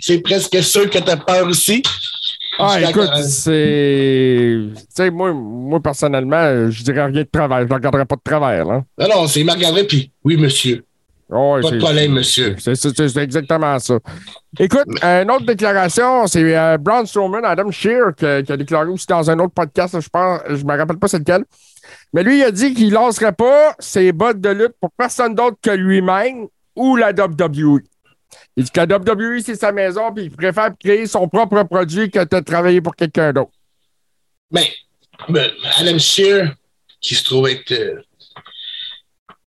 [0.01, 1.83] C'est presque sûr que tu as peur aussi.
[2.59, 4.59] Ah, écoute, c'est.
[4.77, 7.61] Tu sais, moi, moi, personnellement, je dirais rien de travers.
[7.61, 8.69] Je ne regarderais pas de travers.
[8.69, 8.85] Hein.
[8.99, 10.85] Non, non, c'est Marc André, puis oui, monsieur.
[11.35, 12.57] Oh, Pas de problème, monsieur.
[12.59, 13.99] C'est exactement ça.
[14.59, 19.07] Écoute, une autre déclaration, c'est euh, Braun Strowman, Adam Shear, qui, qui a déclaré aussi
[19.07, 21.45] dans un autre podcast, là, je pense, je me rappelle pas c'est lequel.
[22.13, 25.57] Mais lui, il a dit qu'il lancerait pas ses bottes de lutte pour personne d'autre
[25.63, 26.47] que lui-même
[26.77, 27.81] ou la WWE.
[28.57, 32.11] Il dit que la WWE, c'est sa maison, puis il préfère créer son propre produit
[32.11, 33.53] que de travailler pour quelqu'un d'autre.
[34.51, 34.71] Mais,
[35.29, 36.55] ben, Adam Shear,
[37.01, 37.73] qui se trouve être.
[37.73, 38.01] euh,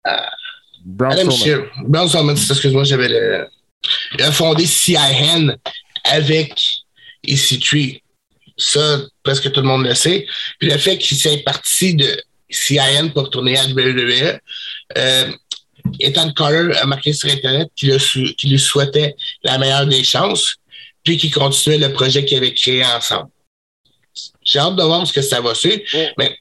[0.05, 1.31] Adam Strowman.
[1.31, 1.59] Shear.
[1.85, 3.47] Brown excuse-moi, j'avais le.
[4.13, 5.55] Il a fondé CIN
[6.05, 6.59] avec
[7.27, 8.01] EC3.
[8.57, 10.25] Ça, presque tout le monde le sait.
[10.59, 12.23] Puis le fait qu'il s'est parti de
[12.55, 14.39] CIN pour retourner à WWE,
[14.97, 15.31] euh,
[15.99, 17.91] Ethan Carter a marqué sur Internet qu'il
[18.51, 20.55] lui souhaitait la meilleure des chances,
[21.03, 23.29] puis qu'il continuait le projet qu'ils avaient créé ensemble.
[24.43, 26.13] J'ai hâte de voir ce que ça va suivre, Ouais.
[26.17, 26.37] mais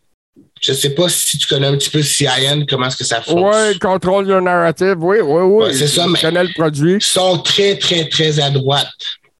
[0.61, 3.45] je sais pas si tu connais un petit peu CIN, comment est-ce que ça fonctionne.
[3.45, 4.97] Ouais, control your narrative.
[4.99, 5.65] Oui, oui, oui.
[5.67, 6.95] Ouais, c'est ça, mais- le produit.
[6.95, 8.89] Ils sont très, très, très à droite.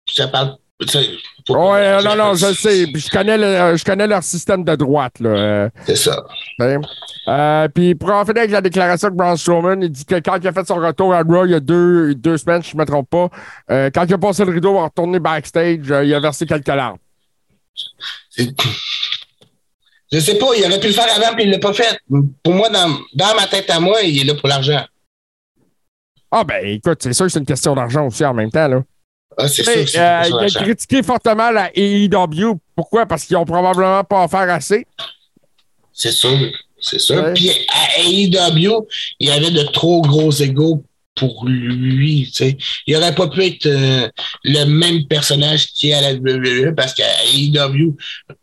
[0.07, 0.57] Ça parle.
[1.49, 2.87] Ouais, non, non, je sais.
[2.87, 5.29] Puis je connais, le- je connais leur système de droite, là.
[5.31, 6.25] euh, C'est ça.
[7.29, 10.37] Euh, puis pour en finir avec la déclaration de Braun Strowman, il dit que quand
[10.41, 12.81] il a fait son retour à Raw il y a deux, deux semaines, je ne
[12.81, 13.29] me trompe pas,
[13.71, 16.67] euh, quand il a passé le rideau pour retourner backstage, euh, il a versé quelques
[16.69, 16.99] larmes.
[20.13, 21.99] Je sais pas, il aurait pu le faire avant, puis il l'a pas fait.
[22.43, 24.85] Pour moi, dans, dans ma tête à moi, il est là pour l'argent.
[26.31, 28.69] Ah ben écoute, c'est sûr que c'est une question d'argent aussi en même temps.
[28.69, 28.83] Là.
[29.37, 32.59] Ah, c'est sûr euh, il a critiqué fortement la AEW.
[32.75, 33.07] Pourquoi?
[33.07, 34.87] Parce qu'ils ont probablement pas offert assez.
[35.93, 36.39] C'est sûr.
[36.81, 37.17] C'est sûr.
[37.17, 37.33] Ouais.
[37.35, 38.87] Puis à AEW,
[39.21, 42.25] il y avait de trop gros égaux pour lui.
[42.27, 42.57] tu sais.
[42.87, 44.09] Il aurait pas pu être euh,
[44.43, 47.97] le même personnage qui est à la WWE parce qu'à AEW,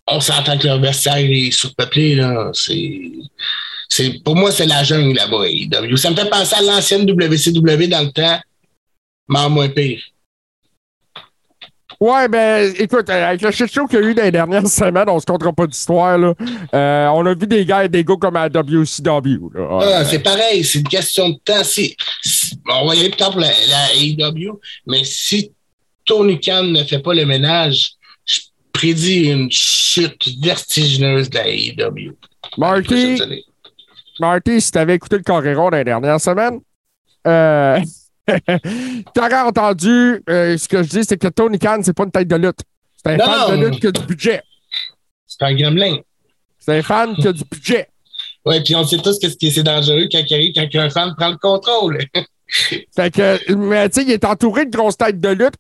[0.08, 2.15] on s'entend que leur vestiaire est surpeuplé.
[2.15, 2.49] Là.
[2.54, 3.12] C'est,
[3.89, 5.97] c'est, pour moi, c'est la jungle là-bas, AEW.
[5.97, 8.39] Ça me fait penser à l'ancienne WCW dans le temps,
[9.27, 10.01] mais en moins pire.
[12.01, 14.67] Ouais, ben, écoute, euh, avec le shit show qu'il y a eu dans les dernières
[14.67, 16.33] semaines, on se comptera pas d'histoire, là.
[16.73, 19.79] Euh, on a vu des gars et des gars comme à WCW, là.
[19.99, 21.63] Ah, c'est pareil, c'est une question de temps.
[21.63, 25.51] Si, si- on va y aller plus tard pour la, la AEW, mais si
[26.03, 27.91] Tony Khan ne fait pas le ménage,
[28.25, 28.39] je
[28.73, 32.13] prédis une chute vertigineuse de la AEW.
[32.57, 33.21] Marty?
[34.19, 36.61] Marty, si t'avais écouté le Coréron dans les dernières semaines,
[37.27, 37.79] euh,
[39.13, 42.27] t'aurais entendu euh, ce que je dis, c'est que Tony Khan, c'est pas une tête
[42.27, 42.60] de lutte.
[43.03, 44.41] C'est un Non, fan de lutte qui a du budget.
[45.27, 45.97] C'est un gremlin.
[46.60, 47.88] C'est un fan qui a du budget.
[48.45, 51.29] Oui, puis on sait tous qui c'est dangereux quand il arrive, quand un fan prend
[51.29, 51.99] le contrôle.
[52.95, 55.53] Fait que, mais tu sais, il est entouré de grosses têtes de lutte,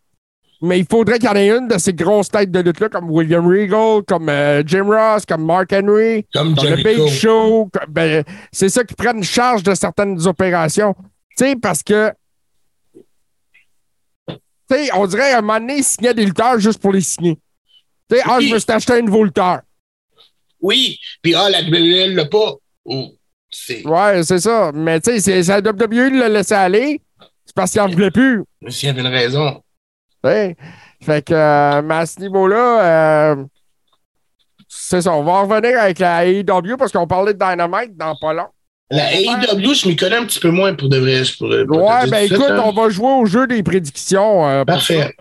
[0.61, 3.09] mais il faudrait qu'il y en ait une de ces grosses têtes de lutte-là, comme
[3.09, 6.75] William Regal, comme euh, Jim Ross, comme Mark Henry, Comme comme le.
[6.83, 7.69] Big Show.
[7.87, 10.93] ben, c'est ça qui prennent charge de certaines opérations.
[11.37, 12.11] Tu sais, parce que.
[14.93, 17.37] On dirait à un moment donné, ils signaient des lutteurs juste pour les signer.
[18.09, 19.61] Tu sais, ah, je me suis acheté un nouveau lutteur.
[20.61, 22.55] Oui, puis ah, la WWE l'a pas.
[22.85, 23.09] Oh,
[23.49, 23.85] c'est...
[23.85, 24.71] Ouais, c'est ça.
[24.73, 27.01] Mais tu sais, la WWE qui l'a laissé aller.
[27.45, 28.43] C'est parce qu'il en voulait plus.
[28.69, 29.61] S'il y avait une raison.
[30.23, 30.55] Ouais.
[31.03, 33.45] Fait que, euh, mais à ce niveau-là, euh,
[34.67, 35.13] c'est ça.
[35.13, 38.47] On va en revenir avec la AEW parce qu'on parlait de Dynamite dans pas long.
[38.91, 41.21] La AEW, je m'y connais un petit peu moins pour de vrai.
[41.39, 42.61] Pour, pour Ouais, ben écoute, hein.
[42.65, 44.45] on va jouer au jeu des prédictions.
[44.47, 44.65] euh.
[44.65, 45.15] Parfait.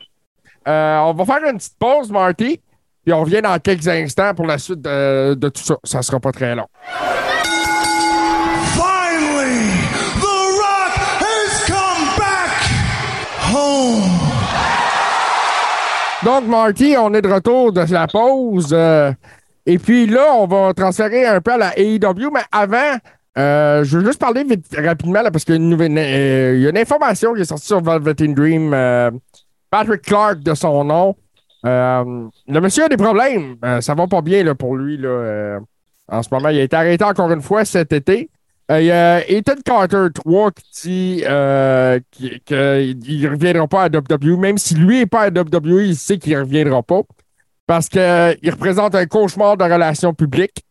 [0.69, 2.61] Euh, on va faire une petite pause, Marty,
[3.05, 5.77] puis on revient dans quelques instants pour la suite de, de tout ça.
[5.85, 6.67] Ça sera pas très long.
[8.75, 9.71] Finally,
[10.21, 12.51] The Rock has come back
[13.53, 14.11] home.
[16.25, 18.71] Donc, Marty, on est de retour de la pause.
[18.73, 19.13] euh,
[19.67, 22.97] et puis là, on va transférer un peu à la AEW, mais avant,
[23.39, 24.45] euh, je veux juste parler
[24.77, 27.67] rapidement, parce qu'il y, a une nouvelle- euh, y a une information qui est sortie
[27.67, 28.73] sur Velvet Dream.
[28.75, 29.11] euh,
[29.71, 31.15] Patrick Clark, de son nom.
[31.63, 33.57] Le monsieur a des problèmes.
[33.81, 35.61] Ça va pas bien là, pour lui là,
[36.09, 36.49] en ce moment.
[36.49, 38.29] Il a été arrêté encore une fois cet été.
[38.69, 41.23] Il y a Ethan Carter 3 qui dit
[42.45, 46.19] qu'il ne reviendra pas à WWE, même si lui n'est pas à WWE, il sait
[46.19, 47.03] qu'il ne reviendra pas.
[47.67, 48.01] Parce qu'il
[48.51, 50.65] représente un cauchemar de relations publiques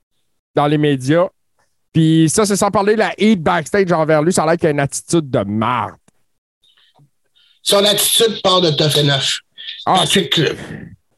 [0.56, 1.28] dans les médias.
[1.93, 4.32] Puis ça, c'est sans parler de la hate backstage envers lui.
[4.32, 5.95] Ça a l'air qu'il a une attitude de marde.
[7.62, 9.41] Son attitude part de Tough Enough.
[9.86, 10.04] Ah,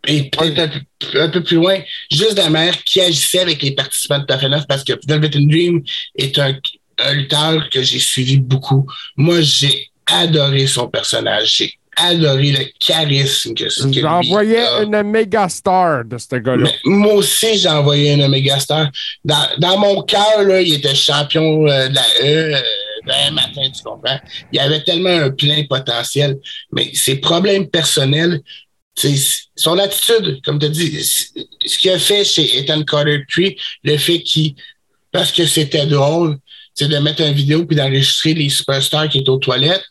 [0.07, 0.77] et peut-être
[1.13, 1.79] un, peu- plus loin,
[2.11, 5.47] juste la manière qui agissait avec les participants de Tough Enough parce que Velvet in
[5.47, 5.83] Dream
[6.15, 6.55] est un,
[6.97, 8.87] un lutteur que j'ai suivi beaucoup.
[9.15, 11.55] Moi, j'ai adoré son personnage.
[11.57, 16.69] J'ai adoré le charisme que ce J'ai envoyé une méga star de ce gars-là.
[16.85, 18.89] Moi aussi, j'ai envoyé une méga star.
[19.23, 22.53] Dans, dans mon cœur, il était champion euh, de la E.
[22.55, 24.19] euh, matin, tu comprends?
[24.51, 26.37] Il avait tellement un plein potentiel,
[26.71, 28.41] mais ses problèmes personnels,
[29.55, 33.55] son attitude, comme tu as dit, c'est- ce qu'il a fait chez Ethan Carter Tree,
[33.83, 34.53] le fait qu'il,
[35.11, 36.37] parce que c'était drôle,
[36.73, 39.83] c'est de mettre une vidéo puis d'enregistrer les superstars qui étaient aux toilettes,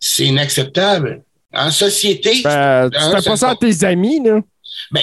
[0.00, 1.22] c'est inacceptable.
[1.52, 4.40] En société, Ben, tu Hein, fais c'est pas ça à tes amis, là.
[4.90, 5.02] ben,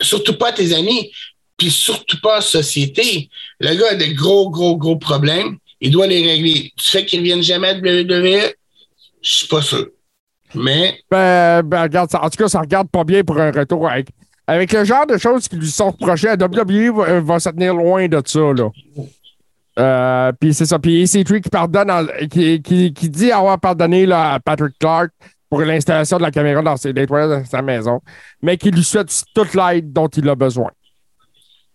[0.00, 1.10] surtout pas tes amis,
[1.56, 3.28] puis surtout pas en société.
[3.60, 5.56] Le gars a de gros, gros, gros problèmes.
[5.80, 6.72] Il doit les régler.
[6.76, 8.52] Tu fais qu'il ne revienne jamais à WWE?
[9.22, 9.86] Je suis pas sûr.
[10.54, 13.88] Mais Ben, ben, regarde, ça, en tout cas, ça regarde pas bien pour un retour
[13.88, 14.08] avec,
[14.46, 16.26] avec le genre de choses qui lui sont reprochées.
[16.28, 18.68] La WWE va, va se tenir loin de ça, là.
[19.78, 20.78] Euh, puis c'est ça.
[20.78, 25.10] Puis EC3 qui pardonne, en- qui, qui, qui dit avoir pardonné là, à Patrick Clark
[25.50, 28.00] pour l'installation de la caméra dans ses les toilettes de sa maison,
[28.42, 30.70] mais qui lui souhaite toute l'aide dont il a besoin.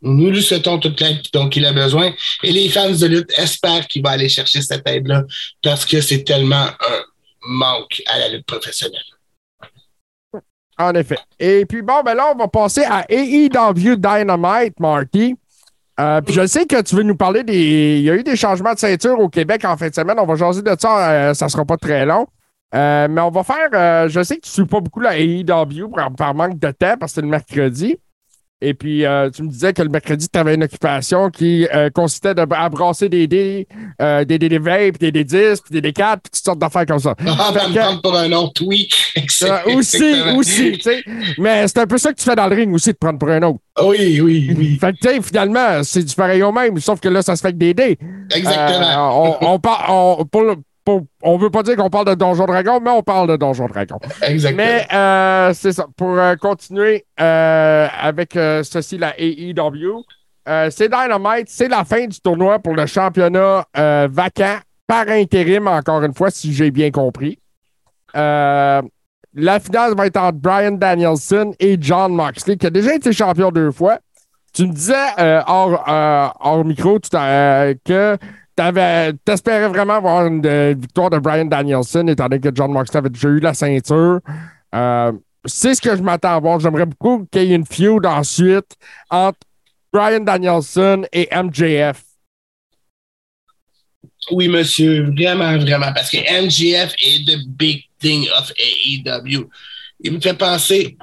[0.02, 2.12] nous lui souhaitons toute l'aide dont il a besoin.
[2.44, 5.24] Et les fans de lutte espèrent qu'il va aller chercher cette aide-là
[5.62, 7.02] parce que c'est tellement un
[7.48, 9.04] manque à la lutte professionnelle.
[10.78, 11.18] En effet.
[11.38, 15.36] Et puis bon, ben là, on va passer à AEW Dynamite, Marty.
[16.00, 17.98] Euh, puis je sais que tu veux nous parler des.
[18.00, 20.18] Il y a eu des changements de ceinture au Québec en fin de semaine.
[20.20, 21.12] On va jaser de ça.
[21.12, 22.26] euh, ça sera pas très long.
[22.74, 23.70] Euh, mais on va faire.
[23.74, 26.72] euh, je sais que tu ne suis pas beaucoup la AEW par, par manque de
[26.72, 27.98] temps parce que c'est le mercredi.
[28.62, 31.90] Et puis, euh, tu me disais que le mercredi, tu avais une occupation qui euh,
[31.90, 33.68] consistait de à brasser des dés,
[34.02, 36.60] euh, des dés des vapes, des dés 10, puis des dés 4, puis toutes sortes
[36.60, 37.16] d'affaires comme ça.
[37.26, 38.90] Ah, va me que- prendre pour un autre, oui.
[39.42, 41.04] Euh, aussi, aussi, tu sais.
[41.38, 43.30] Mais c'est un peu ça que tu fais dans le ring aussi, de prendre pour
[43.30, 43.60] un autre.
[43.82, 44.78] Oui, oui, oui.
[44.82, 47.42] Fait que, tu sais, finalement, c'est du pareil au même, sauf que là, ça se
[47.42, 47.98] fait avec des dés.
[48.36, 49.26] Exactement.
[49.26, 50.44] Euh, on, on, par- on, pour
[50.98, 53.68] pour- on veut pas dire qu'on parle de Donjon Dragon, mais on parle de Donjon
[53.68, 54.00] Dragon.
[54.22, 54.64] Exactement.
[54.64, 55.86] Mais euh, c'est ça.
[55.96, 60.04] Pour euh, continuer euh, avec ceci, la AEW,
[60.72, 63.66] c'est Dynamite, c'est la fin du tournoi pour le championnat
[64.10, 67.38] vacant par intérim, encore une fois, si j'ai bien compris.
[68.16, 68.82] Euh,
[69.36, 73.52] la finale va être entre Brian Danielson et John Moxley, qui a déjà été champion
[73.52, 74.00] deux fois.
[74.52, 78.18] Tu me disais euh, hors, euh, hors micro tout à- que
[78.64, 82.98] tu espérais vraiment avoir une euh, victoire de Brian Danielson, étant donné que John Moxley
[82.98, 84.20] avait déjà eu la ceinture.
[84.76, 85.12] Euh,
[85.46, 86.60] c'est ce que je m'attends à voir.
[86.60, 88.76] J'aimerais beaucoup qu'il y ait une feud ensuite
[89.10, 89.40] entre
[89.94, 92.04] Brian Danielson et MJF.
[94.32, 99.50] Oui, monsieur, vraiment, vraiment, parce que MGF est the big thing of AEW.
[100.02, 100.98] Il me fait penser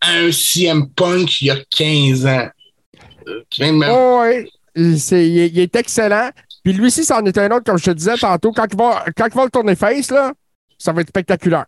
[0.00, 2.48] à un CM Punk il y a 15 ans.
[3.26, 4.57] Euh, même- Oh, oui, il,
[4.96, 6.30] c'est- il est, il est excellent.
[6.64, 8.52] Puis lui aussi, c'en est un autre, comme je te disais tantôt.
[8.52, 10.32] Quand il va, quand il va le tourner face, là,
[10.78, 11.64] ça va être spectaculaire.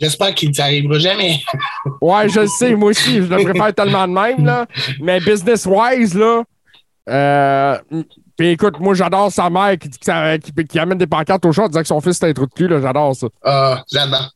[0.00, 1.40] J'espère qu'il n'arrivera jamais.
[2.00, 4.66] Ouais, je le sais, moi aussi, je le préfère tellement de même, là.
[5.00, 6.42] Mais business-wise, là,
[7.08, 7.78] euh,
[8.36, 11.86] puis écoute, moi, j'adore sa mère qui, amène des pancartes au chat en disant que
[11.86, 12.80] son fils est un trou de cul, là.
[12.80, 13.28] J'adore ça.
[13.44, 14.30] Ah, j'adore.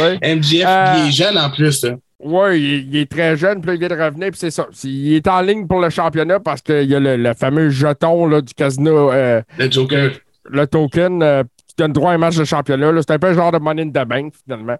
[0.00, 0.18] Ouais.
[0.22, 1.84] MGF, Euh, il est jeune en plus.
[1.84, 1.96] là.
[2.20, 4.66] Ouais, il, est- il est très jeune, puis il vient de revenir, puis c'est ça.
[4.84, 8.26] Il est en ligne pour le championnat parce qu'il y a le, le fameux jeton
[8.26, 10.10] là, du casino, euh, Le Joker.
[10.50, 12.90] le token euh, qui donne droit à un match de championnat.
[13.02, 14.76] C'est un peu un genre de money in the bank, finalement.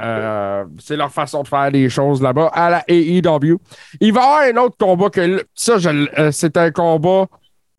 [0.00, 3.58] Euh, c'est leur façon de faire les choses là-bas à la AEW.
[4.00, 7.26] Il va y avoir un autre combat que ça, euh, c'est un combat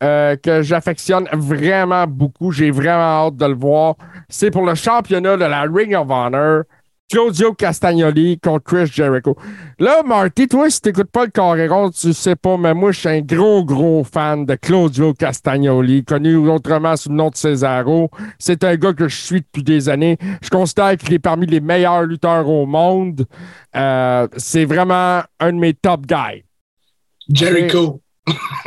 [0.04, 2.52] euh, que j'affectionne vraiment beaucoup.
[2.52, 3.95] J'ai vraiment hâte de le voir.
[4.28, 6.63] C'est pour le championnat de la Ring of Honor.
[7.10, 9.36] Claudio Castagnoli contre Chris Jericho.
[9.80, 13.10] Là, Marty, toi, si t'écoutes pas le Coréron, tu sais pas, mais moi, je suis
[13.10, 18.12] un gros, gros fan de Claudio Castagnoli, connu autrement sous le nom de Cesaro.
[18.38, 20.17] C'est un gars que je suis depuis des années.
[20.41, 23.26] Je considère qu'il est parmi les meilleurs lutteurs au monde.
[23.76, 26.43] Euh, c'est vraiment un de mes top guys.
[27.34, 28.02] Jericho.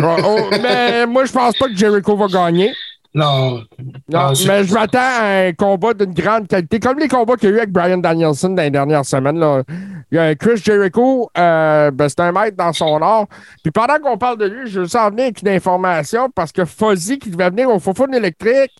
[0.01, 2.73] Oh, oh, mais moi, je pense pas que Jericho va gagner.
[3.15, 3.63] Non.
[4.09, 7.53] Non, mais je m'attends à un combat d'une grande qualité, comme les combats qu'il y
[7.53, 9.39] a eu avec Brian Danielson dans les dernières semaines.
[9.39, 9.63] Là.
[10.11, 13.27] Il y a Chris Jericho, euh, ben, c'est un maître dans son art.
[13.63, 16.65] Puis pendant qu'on parle de lui, je veux s'en venir avec une information parce que
[16.65, 18.73] Fuzzy, qui devait venir au Fofone électrique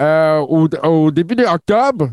[0.00, 2.10] euh, au, au début d'octobre,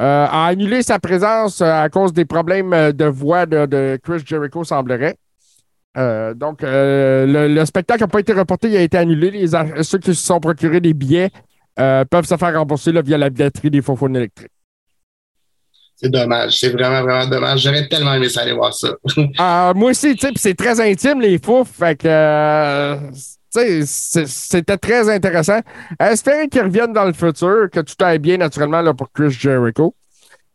[0.00, 4.22] euh, a annulé sa présence euh, à cause des problèmes de voix de, de Chris
[4.24, 5.16] Jericho, semblerait.
[5.96, 9.30] Euh, donc, euh, le, le spectacle n'a pas été reporté, il a été annulé.
[9.30, 9.46] Les,
[9.82, 11.30] ceux qui se sont procurés des billets
[11.78, 14.50] euh, peuvent se faire rembourser là, via la billetterie des faux électriques.
[15.98, 16.58] C'est dommage.
[16.58, 17.60] C'est vraiment, vraiment dommage.
[17.62, 18.88] J'aurais tellement aimé ça aller voir ça.
[19.16, 21.64] Euh, moi aussi, tu sais, c'est très intime, les fous.
[21.64, 23.14] Fait que, tu
[23.48, 25.60] sais, c'est- c'était très intéressant.
[25.98, 29.94] Espérons qu'ils reviennent dans le futur, que tout aille bien, naturellement, là, pour Chris Jericho.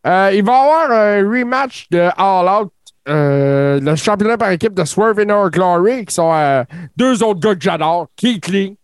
[0.05, 2.71] Il va y avoir un rematch de All Out,
[3.09, 6.63] euh, le championnat par équipe de Swerve and Our Glory, qui sont euh,
[6.95, 8.77] deux autres gars que j'adore, Keith Lee,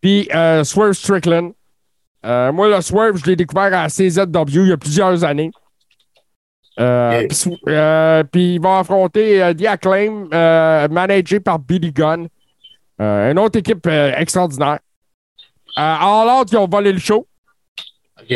[0.00, 1.52] puis euh, Swerve Strickland.
[2.22, 5.50] Moi, le Swerve, je l'ai découvert à CZW il y a plusieurs années.
[6.76, 10.28] Puis il va affronter The Acclaim,
[10.88, 12.28] managé par Billy Gunn.
[12.98, 14.78] Une autre équipe extraordinaire.
[15.76, 17.26] All Out, ils ont volé le show.
[18.22, 18.34] OK.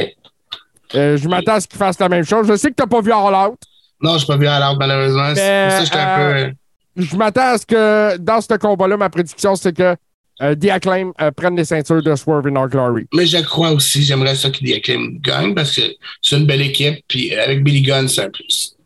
[0.92, 2.46] Je m'attends à ce qu'ils fassent la même chose.
[2.46, 3.58] Je sais que tu n'as pas vu All Out.
[4.00, 5.32] Non, je n'ai pas vu à malheureusement.
[5.34, 6.50] Mais, ça que un euh,
[6.96, 7.02] peu.
[7.02, 9.96] Je m'attends à ce que dans ce combat-là, ma prédiction, c'est que
[10.40, 13.06] euh, The Acclaim euh, prenne les ceintures de Swerve in Our Glory.
[13.12, 15.82] Mais je crois aussi, j'aimerais ça qu'il Acclaim gagne parce que
[16.22, 17.04] c'est une belle équipe.
[17.08, 18.76] Puis avec Billy Gunn, c'est un plus.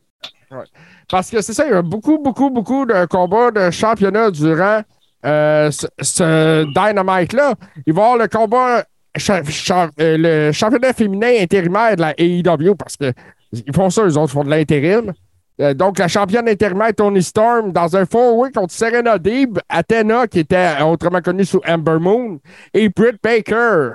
[1.09, 4.81] Parce que c'est ça, il y a beaucoup, beaucoup, beaucoup de combats de championnat durant
[5.27, 7.55] euh, ce, ce Dynamite-là.
[7.87, 8.85] Il va y avoir le combat,
[9.17, 13.13] cha- cha- le championnat féminin intérimaire de la AEW parce que
[13.53, 15.13] ils font ça, eux autres, ils font de l'intérim.
[15.61, 20.41] Euh, donc, la championne intérimaire Tony Storm dans un four-way contre Serena Deeb, Athena, qui
[20.41, 22.41] était autrement connue sous Amber Moon,
[22.73, 23.91] et Britt Baker.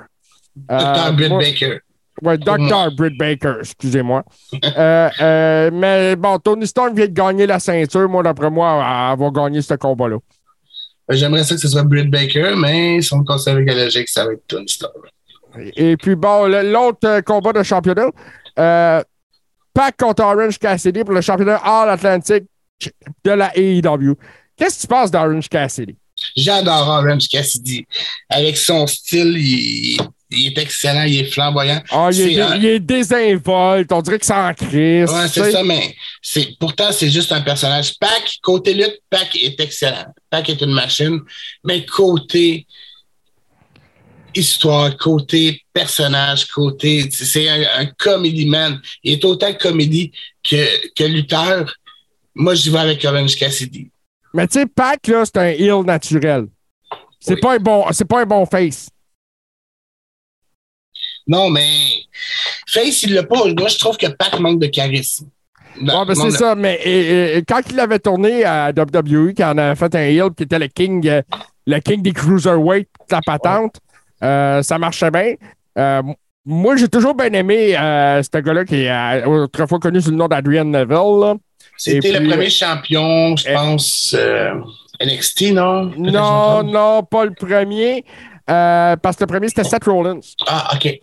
[0.54, 0.70] Dr.
[0.70, 1.78] Euh, Britt moi- Baker.
[2.22, 2.90] Ouais, Dr.
[2.96, 4.24] Britt Baker, excusez-moi.
[4.76, 8.08] Euh, mais bon, Tony Storm vient de gagner la ceinture.
[8.08, 10.16] Moi, d'après moi, elle va gagner ce combat-là.
[11.10, 14.26] J'aimerais ça que ce soit Britt Baker, mais si on conserve avec la logique, ça
[14.26, 14.92] va être Tony Storm.
[15.76, 18.10] Et puis, bon, l'autre combat de championnat,
[18.58, 19.02] euh,
[19.78, 22.42] Pac contre Orange Cassidy pour le championnat All Atlantic
[23.24, 24.16] de la AEW.
[24.56, 25.94] Qu'est-ce que tu penses d'Orange Cassidy?
[26.36, 27.86] J'adore Orange Cassidy.
[28.28, 29.96] Avec son style, il,
[30.30, 31.80] il est excellent, il est flamboyant.
[31.92, 33.92] Ah, il, est, C'est un- il est désinvolte.
[33.92, 35.08] On dirait que ça en crise.
[35.12, 35.94] Ouais, c'est ça, mais
[36.58, 37.96] pourtant, c'est juste un personnage.
[38.00, 40.06] Pac, côté lutte, Pac est excellent.
[40.28, 41.20] Pac est une machine,
[41.62, 42.66] mais côté
[44.34, 47.08] histoire, côté personnage, côté.
[47.10, 48.80] C'est un, un comedy man.
[49.02, 50.12] Il est autant comédie
[50.48, 51.72] que, que lutteur.
[52.34, 53.90] Moi, j'y vais avec Orange Cassidy.
[54.34, 56.46] Mais tu sais, Pac, là, c'est un heel naturel.
[57.18, 57.40] C'est Oui.
[57.40, 58.88] pas un bon, c'est pas un bon face.
[61.26, 61.68] Non, mais
[62.68, 63.44] Face, il l'a pas.
[63.58, 65.28] Moi, je trouve que Pac manque de charisme.
[65.80, 69.58] Ouais, ben c'est ça, mais et- et- quand il avait tourné à WWE, quand on
[69.58, 71.22] avait fait un heel qui était le king, euh,
[71.66, 73.76] le king des cruiserweight, la patente,
[74.22, 75.34] euh, ça marchait bien.
[75.78, 76.02] Euh,
[76.44, 80.28] moi, j'ai toujours bien aimé euh, ce gars-là qui est autrefois connu sous le nom
[80.28, 81.38] d'Adrian Neville.
[81.76, 84.16] C'était le premier champion, je pense,
[85.00, 85.92] NXT, non?
[85.96, 88.04] Non, non, pas le premier.
[88.46, 90.20] parce que le premier, c'était Seth Rollins.
[90.46, 91.00] Ah, OK.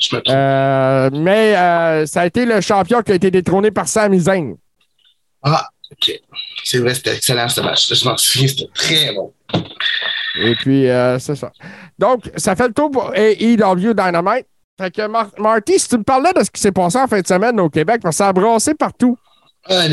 [0.00, 1.22] Je me trompe.
[1.22, 4.54] Mais ça a été le champion qui a été détrôné par Sami Zayn.
[5.42, 6.20] Ah, OK.
[6.64, 7.94] C'est vrai, c'était excellent ce match.
[7.94, 9.32] Je m'en souviens, c'était très bon.
[10.38, 11.52] Et puis, euh, c'est ça.
[11.98, 14.46] Donc, ça fait le tour pour AEW Dynamite.
[14.78, 17.20] Fait que, Mar- Marty, si tu me parlais de ce qui s'est passé en fin
[17.20, 19.16] de semaine au Québec, parce que ça a brassé partout.
[19.68, 19.88] Ah,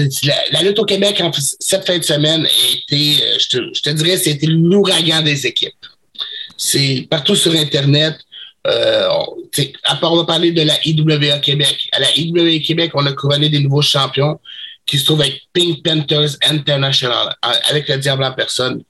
[0.52, 1.22] la, lutte au Québec
[1.60, 5.48] cette fin de semaine a été, euh, je te, je te dirais, c'était l'ouragan des
[5.48, 5.74] équipes.
[6.58, 8.18] C'est partout sur Internet.
[8.68, 9.08] Euh,
[9.86, 11.90] à part, on va parler de la IWA Québec.
[11.92, 14.40] À la IWA Québec, on a couronné des nouveaux champions
[14.86, 18.84] qui se trouvent avec Pink Panthers International, avec le diable en personne.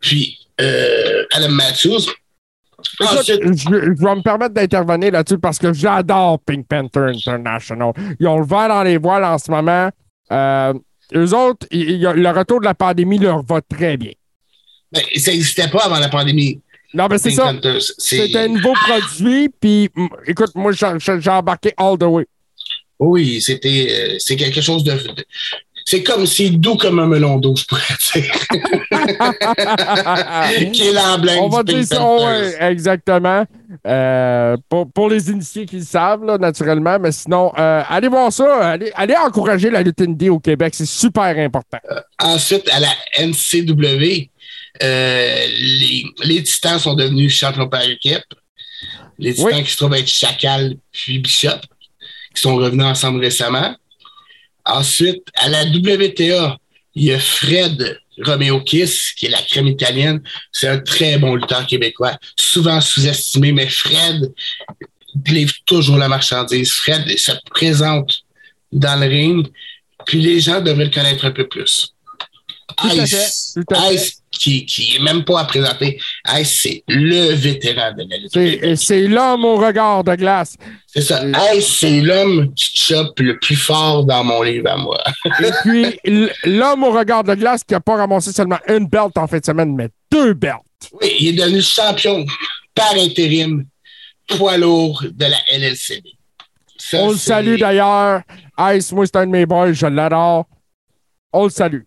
[0.00, 2.06] Puis, euh, Adam Matthews.
[3.00, 7.92] Écoute, je, je vais me permettre d'intervenir là-dessus parce que j'adore Pink Panther International.
[8.20, 9.90] Ils ont le vent dans les voiles en ce moment.
[10.30, 10.74] Euh,
[11.14, 14.12] eux autres, y a- le retour de la pandémie leur va très bien.
[14.92, 16.60] ben, ça n'existait pas avant la pandémie.
[16.94, 17.52] Non, mais c'est ça.
[17.98, 19.90] C'est- un nouveau produit, puis
[20.26, 20.86] écoute, moi, j'ai
[21.20, 22.26] j'ai embarqué all the way.
[22.98, 24.92] Oui, c'était euh, c'est quelque chose de.
[24.92, 25.24] de-
[25.88, 27.80] c'est comme c'est doux comme un melon d'eau, je pourrais
[28.12, 28.34] dire.
[30.72, 33.44] Qui est l'emblème On va dire ça, ouais, exactement.
[33.86, 36.98] Euh, pour, pour les initiés qui le savent, là, naturellement.
[36.98, 38.70] Mais sinon, euh, allez voir ça.
[38.70, 40.74] Allez, allez encourager la lutte indie au Québec.
[40.76, 41.78] C'est super important.
[42.20, 42.88] Ensuite, à la
[43.24, 44.28] NCW,
[44.82, 48.24] euh, les, les Titans sont devenus champions par équipe.
[49.20, 49.62] Les Titans Oui.
[49.62, 51.60] qui se trouvent être Chacal puis Bishop,
[52.34, 53.76] qui sont revenus ensemble récemment.
[54.66, 56.58] Ensuite, à la WTA,
[56.94, 60.22] il y a Fred Romeo Kiss, qui est la crème italienne.
[60.52, 64.32] C'est un très bon lutteur québécois, souvent sous-estimé, mais Fred
[65.26, 66.72] livre toujours la marchandise.
[66.72, 68.22] Fred se présente
[68.72, 69.46] dans le ring,
[70.04, 71.94] puis les gens devraient le connaître un peu plus.
[72.84, 73.56] Ice.
[73.92, 75.98] Ice qui, qui est même pas à présenter.
[76.34, 78.78] Ice, c'est le vétéran de la lutte.
[78.78, 80.56] C'est l'homme au regard de glace.
[80.86, 81.22] C'est ça.
[81.54, 85.02] Ice, c'est l'homme qui chope le plus fort dans mon livre à moi.
[85.40, 89.26] Et puis, l'homme au regard de glace qui n'a pas ramassé seulement une belt en
[89.26, 90.54] fin de semaine, mais deux belts.
[91.00, 92.24] Oui, il est devenu champion
[92.74, 93.64] par intérim
[94.28, 96.04] poids lourd de la LLCB.
[96.78, 98.22] Ça, On le salue d'ailleurs.
[98.58, 100.46] Ice, moi, c'est un de mes boys, je l'adore.
[101.32, 101.82] On le salue.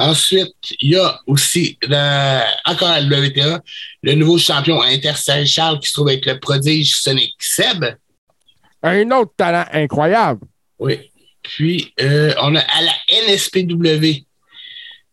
[0.00, 3.60] Ensuite, il y a aussi, le- encore à la WTA,
[4.02, 7.84] le nouveau champion intersocial qui se trouve avec le prodige Sonic Seb.
[8.82, 10.40] Un autre talent incroyable.
[10.78, 10.98] Oui.
[11.42, 12.92] Puis, euh, on a à la
[13.26, 14.24] NSPW,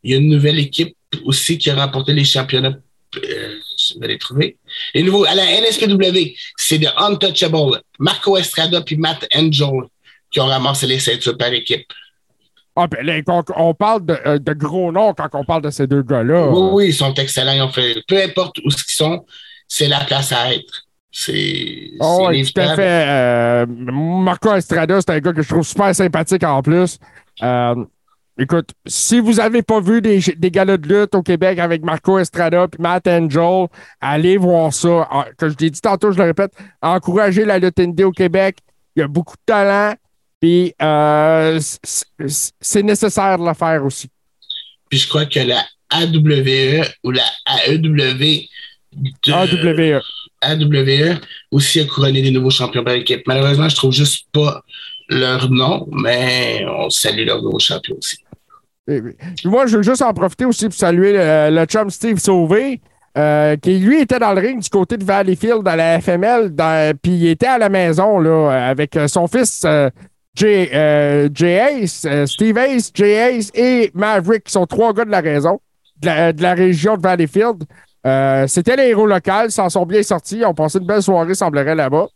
[0.04, 2.78] il y a une nouvelle équipe aussi qui a remporté les championnats.
[3.18, 4.58] Euh, je vais les trouver.
[4.94, 9.84] Les nouveaux, à la NSPW, c'est de Untouchable, Marco Estrada puis Matt Angel
[10.32, 11.88] qui ont ramassé les ceintures par équipe.
[12.80, 15.72] Ah, ben là, on, on parle de, euh, de gros noms quand on parle de
[15.72, 16.48] ces deux gars-là.
[16.50, 17.54] Oui, oui, ils sont excellents.
[17.54, 19.26] Ils ont fait, peu importe où ils sont,
[19.68, 20.86] c'est la place à être.
[21.12, 21.92] C'est.
[22.00, 23.06] Oh, oui, tout à fait.
[23.08, 27.00] Euh, Marco Estrada, c'est un gars que je trouve super sympathique en plus.
[27.42, 27.84] Euh,
[28.38, 32.20] écoute, si vous n'avez pas vu des, des galas de lutte au Québec avec Marco
[32.20, 33.68] Estrada et Matt Angel,
[34.00, 35.08] allez voir ça.
[35.10, 36.52] Ah, Comme je l'ai dit tantôt, je le répète,
[36.84, 38.60] encouragez la lutte indie au Québec.
[38.96, 39.96] Il y a beaucoup de talent.
[40.40, 41.60] Puis euh,
[42.60, 44.08] c'est nécessaire de le faire aussi.
[44.90, 47.24] Puis je crois que la AWE ou la
[47.68, 48.46] AEW
[48.94, 50.02] de- AWE.
[50.42, 51.20] AWE
[51.52, 53.24] aussi a couronné des nouveaux champions par équipe.
[53.26, 54.62] Malheureusement, je trouve juste pas
[55.10, 58.18] leur nom, mais on salue leurs nouveaux champions aussi.
[58.88, 59.02] Et-
[59.46, 62.80] moi, je veux juste en profiter aussi pour saluer le, le chum Steve Sauvé,
[63.18, 66.52] euh, qui lui était dans le ring du côté de Valleyfield à la FML,
[67.02, 69.90] puis il était à la maison là, avec euh, son fils euh,
[70.38, 75.06] Jay, euh, Jay Ace, euh, Steve Ace, Jay Ace et Maverick, qui sont trois gars
[75.06, 75.60] de la raison,
[76.02, 77.64] de la, de la région de Valleyfield.
[78.06, 81.74] Euh, C'était les héros locaux, s'en sont bien sortis, ont passé une belle soirée, semblerait,
[81.76, 82.08] là-bas.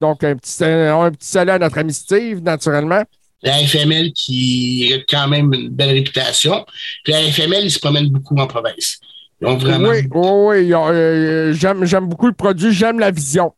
[0.00, 3.02] Donc, un petit, un petit salut à notre ami Steve, naturellement.
[3.42, 6.64] La FML qui a quand même une belle réputation.
[7.04, 8.98] Puis la FML, ils se promènent beaucoup en province.
[9.40, 9.88] Ils ont vraiment.
[9.90, 13.52] Oui, oui, euh, j'aime, j'aime beaucoup le produit, j'aime la vision.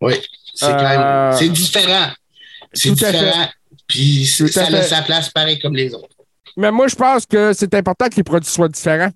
[0.00, 0.14] Oui,
[0.54, 1.38] c'est quand Euh, même.
[1.38, 2.08] C'est différent.
[2.74, 3.48] C'est différent.
[3.86, 4.82] Puis ça a fait.
[4.82, 6.08] sa place pareil comme les autres.
[6.56, 9.10] Mais moi, je pense que c'est important que les produits soient différents.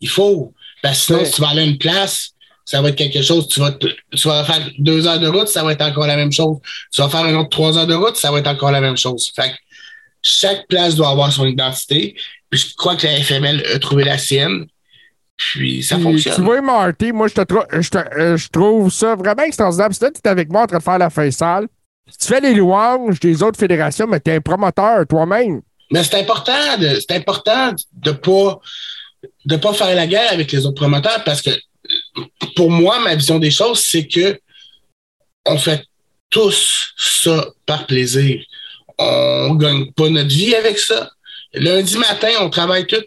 [0.00, 0.52] Il faut.
[0.82, 2.30] Parce que sinon, si tu vas aller à une place,
[2.64, 3.48] ça va être quelque chose.
[3.48, 6.16] Tu vas, te- tu vas faire deux heures de route, ça va être encore la
[6.16, 6.58] même chose.
[6.92, 8.96] Tu vas faire une autre trois heures de route, ça va être encore la même
[8.96, 9.32] chose.
[9.34, 9.56] Fait que
[10.22, 12.14] chaque place doit avoir son identité.
[12.50, 14.66] Puis je crois que la FML a trouvé la sienne.
[15.36, 16.34] Puis ça Puis, fonctionne.
[16.34, 17.42] Tu vois, Marty, moi, je, te
[17.80, 19.88] je, te- euh, je trouve ça vraiment extraordinaire.
[19.88, 21.68] Que là, tu es avec moi en train de faire la fin sale.
[22.18, 25.60] Tu fais les louanges des autres fédérations, mais tu es un promoteur toi-même.
[25.90, 28.60] Mais c'est important c'est important de pas,
[29.44, 31.50] de pas faire la guerre avec les autres promoteurs parce que
[32.56, 34.38] pour moi, ma vision des choses, c'est que
[35.46, 35.82] on fait
[36.30, 38.42] tous ça par plaisir.
[38.98, 41.10] On gagne pas notre vie avec ça.
[41.54, 43.04] Lundi matin, on travaille tout.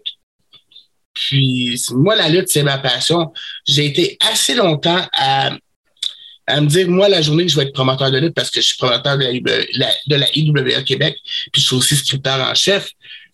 [1.14, 3.32] Puis moi, la lutte, c'est ma passion.
[3.68, 5.52] J'ai été assez longtemps à,
[6.48, 8.62] à me dire, moi, la journée que je vais être promoteur de lutte, parce que
[8.62, 9.24] je suis promoteur de
[9.78, 11.16] la, de la IWA Québec,
[11.52, 12.90] puis je suis aussi scripteur en chef.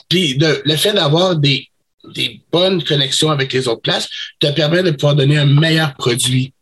[0.09, 1.67] Puis de- le fait d'avoir des,
[2.15, 4.07] des bonnes connexions avec les autres places
[4.39, 6.53] te permet de pouvoir donner un meilleur produit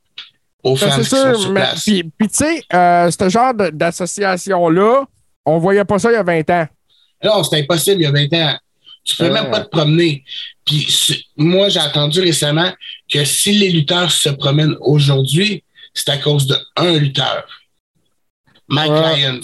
[0.63, 1.83] aux Ça, fans qui sont sur mais- place.
[1.83, 3.53] Puis, tu sais, euh, ce genre
[4.15, 5.05] d'association-là,
[5.45, 6.67] on voyait pas ça il y a 20 ans.
[7.23, 8.57] Non, c'est impossible, il y a 20 ans.
[9.03, 9.31] Tu peux Ouais.
[9.31, 10.23] même pas te promener.
[10.65, 12.73] Puis moi, j'ai entendu récemment
[13.11, 15.63] que si les lutteurs se promènent aujourd'hui,
[15.95, 17.47] c'est à cause de un lutteur.
[18.69, 19.21] Mike Ouais.
[19.21, 19.39] Lyons.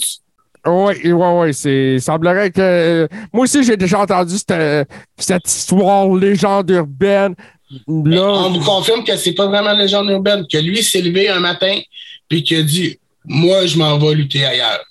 [0.64, 1.50] Oui, oui, oui.
[1.94, 2.60] Il semblerait que.
[2.60, 4.88] euh, moi aussi, j'ai déjà entendu cette,
[5.18, 7.34] cette histoire, légende urbaine.
[7.88, 11.40] Là, On vous confirme que c'est pas vraiment légende urbaine, que lui s'est levé un
[11.40, 11.80] matin
[12.28, 14.84] puis qu'il a dit Moi, je m'en vais lutter ailleurs.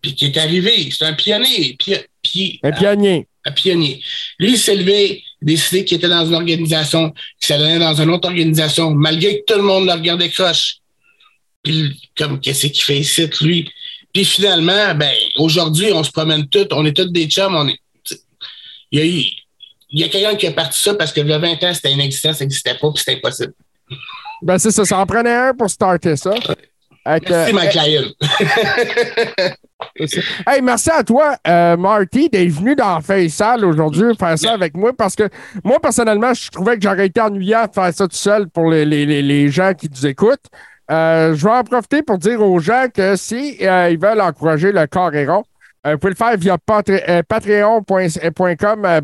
[0.00, 3.26] Puis qui est arrivé, c'est un pionnier, pi- pi- un pionnier.
[3.44, 4.00] un pionnier.
[4.38, 8.28] Lui, il s'est levé, décidé qu'il était dans une organisation, qu'il s'allait dans une autre
[8.28, 10.76] organisation, malgré que tout le monde le regardait croche.
[11.62, 13.70] Puis, comme, qu'est-ce qu'il fait ici, lui?
[14.12, 17.78] Puis finalement, ben, aujourd'hui, on se promène tous, on est tous des chums, on est.
[18.90, 19.24] Il y a eu.
[19.90, 22.32] Il y a quelqu'un qui a parti ça parce que le 20 ans, c'était inexistant,
[22.32, 23.52] ça n'existait pas, puis c'était impossible.
[24.42, 24.84] Ben, c'est ça.
[24.84, 26.34] Ça en prenait un pour starter ça.
[27.04, 28.12] Avec, Merci, euh, Lyon.
[30.46, 34.92] Hey, merci à toi, euh, Marty, d'être venu dans Faisal aujourd'hui faire ça avec moi
[34.96, 35.28] parce que
[35.64, 38.84] moi, personnellement, je trouvais que j'aurais été ennuyant de faire ça tout seul pour les,
[38.84, 40.44] les- les- les gens qui nous écoutent.
[40.90, 44.72] Euh, je vais en profiter pour dire aux gens que si euh, ils veulent encourager
[44.72, 45.44] le Coréron,
[45.86, 47.86] Euh, vous pouvez le faire via patreon.com,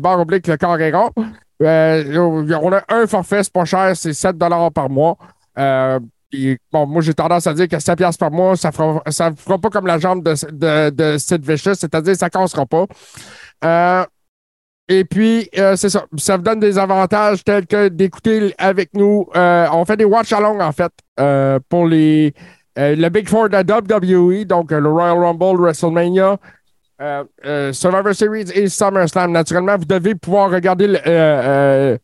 [0.01, 4.35] barre oblique le carré on a un forfait, c'est pas cher, c'est 7
[4.73, 5.17] par mois.
[5.55, 9.69] bon, moi, j'ai tendance à dire que 7 par mois, ça fera, ça fera pas
[9.69, 12.87] comme la jambe de, de, de Sid Vicious, c'est-à-dire ça ne cassera pas.
[14.87, 16.05] Et puis, euh, c'est ça.
[16.17, 19.27] Ça vous donne des avantages tels que d'écouter avec nous.
[19.35, 22.33] Euh, on fait des watch-along, en fait, euh, pour les,
[22.75, 26.37] le Big Four de WWE, donc le Royal Rumble, WrestleMania,
[27.71, 29.31] Survivor Series et SummerSlam.
[29.31, 31.97] Naturellement, vous devez pouvoir regarder le,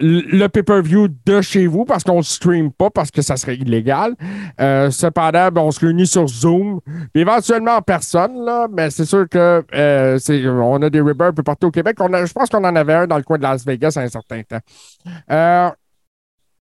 [0.00, 4.14] le pay-per-view de chez vous parce qu'on ne stream pas parce que ça serait illégal.
[4.60, 6.80] Euh, cependant, ben, on se réunit sur Zoom,
[7.14, 10.18] éventuellement en personne, mais c'est sûr que euh,
[10.60, 11.96] on a des ribbons un peu partout au Québec.
[11.98, 14.42] je pense qu'on en avait un dans le coin de Las Vegas à un certain
[14.42, 14.60] temps.
[15.30, 15.70] Euh,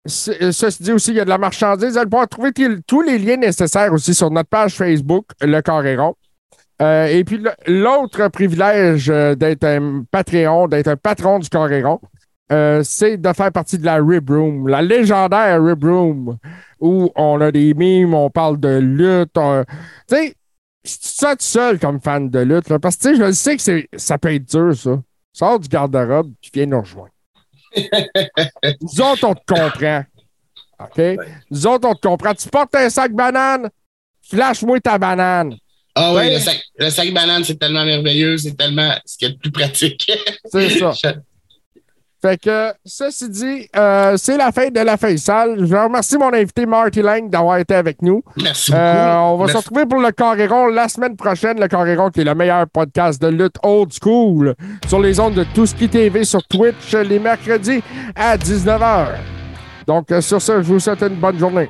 [0.06, 1.92] ceci dit aussi, il y a de la marchandise.
[1.92, 2.52] Vous allez pouvoir trouver
[2.86, 6.16] tous les liens nécessaires aussi sur notre page Facebook, Le Coréron.
[6.82, 12.00] et puis l'autre privilège d'être un Patreon, d'être un patron du Coréron,
[12.52, 16.38] euh, c'est de faire partie de la Rib Room, la légendaire Rib Room,
[16.80, 19.34] où on a des mimes, on parle de lutte.
[19.34, 20.36] Tu sais,
[20.84, 24.34] tu te sens seul comme fan de lutte, parce que je sais que ça peut
[24.34, 25.02] être dur, ça.
[25.32, 27.10] Sors du garde-robe, tu viens nous rejoindre.
[27.76, 30.04] Nous autres, on te comprend.
[30.80, 31.18] OK?
[31.50, 32.34] Nous autres, on te comprend.
[32.36, 33.70] Tu portes un sac banane,
[34.22, 35.56] flash-moi ta banane.
[35.96, 39.30] Ah oui, le sac, le sac banane, c'est tellement merveilleux, c'est tellement ce qui est
[39.30, 40.12] le plus pratique.
[40.52, 40.94] c'est ça.
[42.24, 45.58] Fait que, ceci dit, euh, c'est la fin de la sale.
[45.60, 48.24] Je remercie mon invité Marty Lang d'avoir été avec nous.
[48.42, 48.82] Merci beaucoup.
[48.82, 51.60] Euh, on va se retrouver pour le Carréron la semaine prochaine.
[51.60, 54.56] Le Carréron qui est le meilleur podcast de lutte old school
[54.88, 57.84] sur les ondes de Tout qui TV sur Twitch les mercredis
[58.16, 59.08] à 19h.
[59.86, 61.70] Donc, euh, sur ce, je vous souhaite une bonne journée.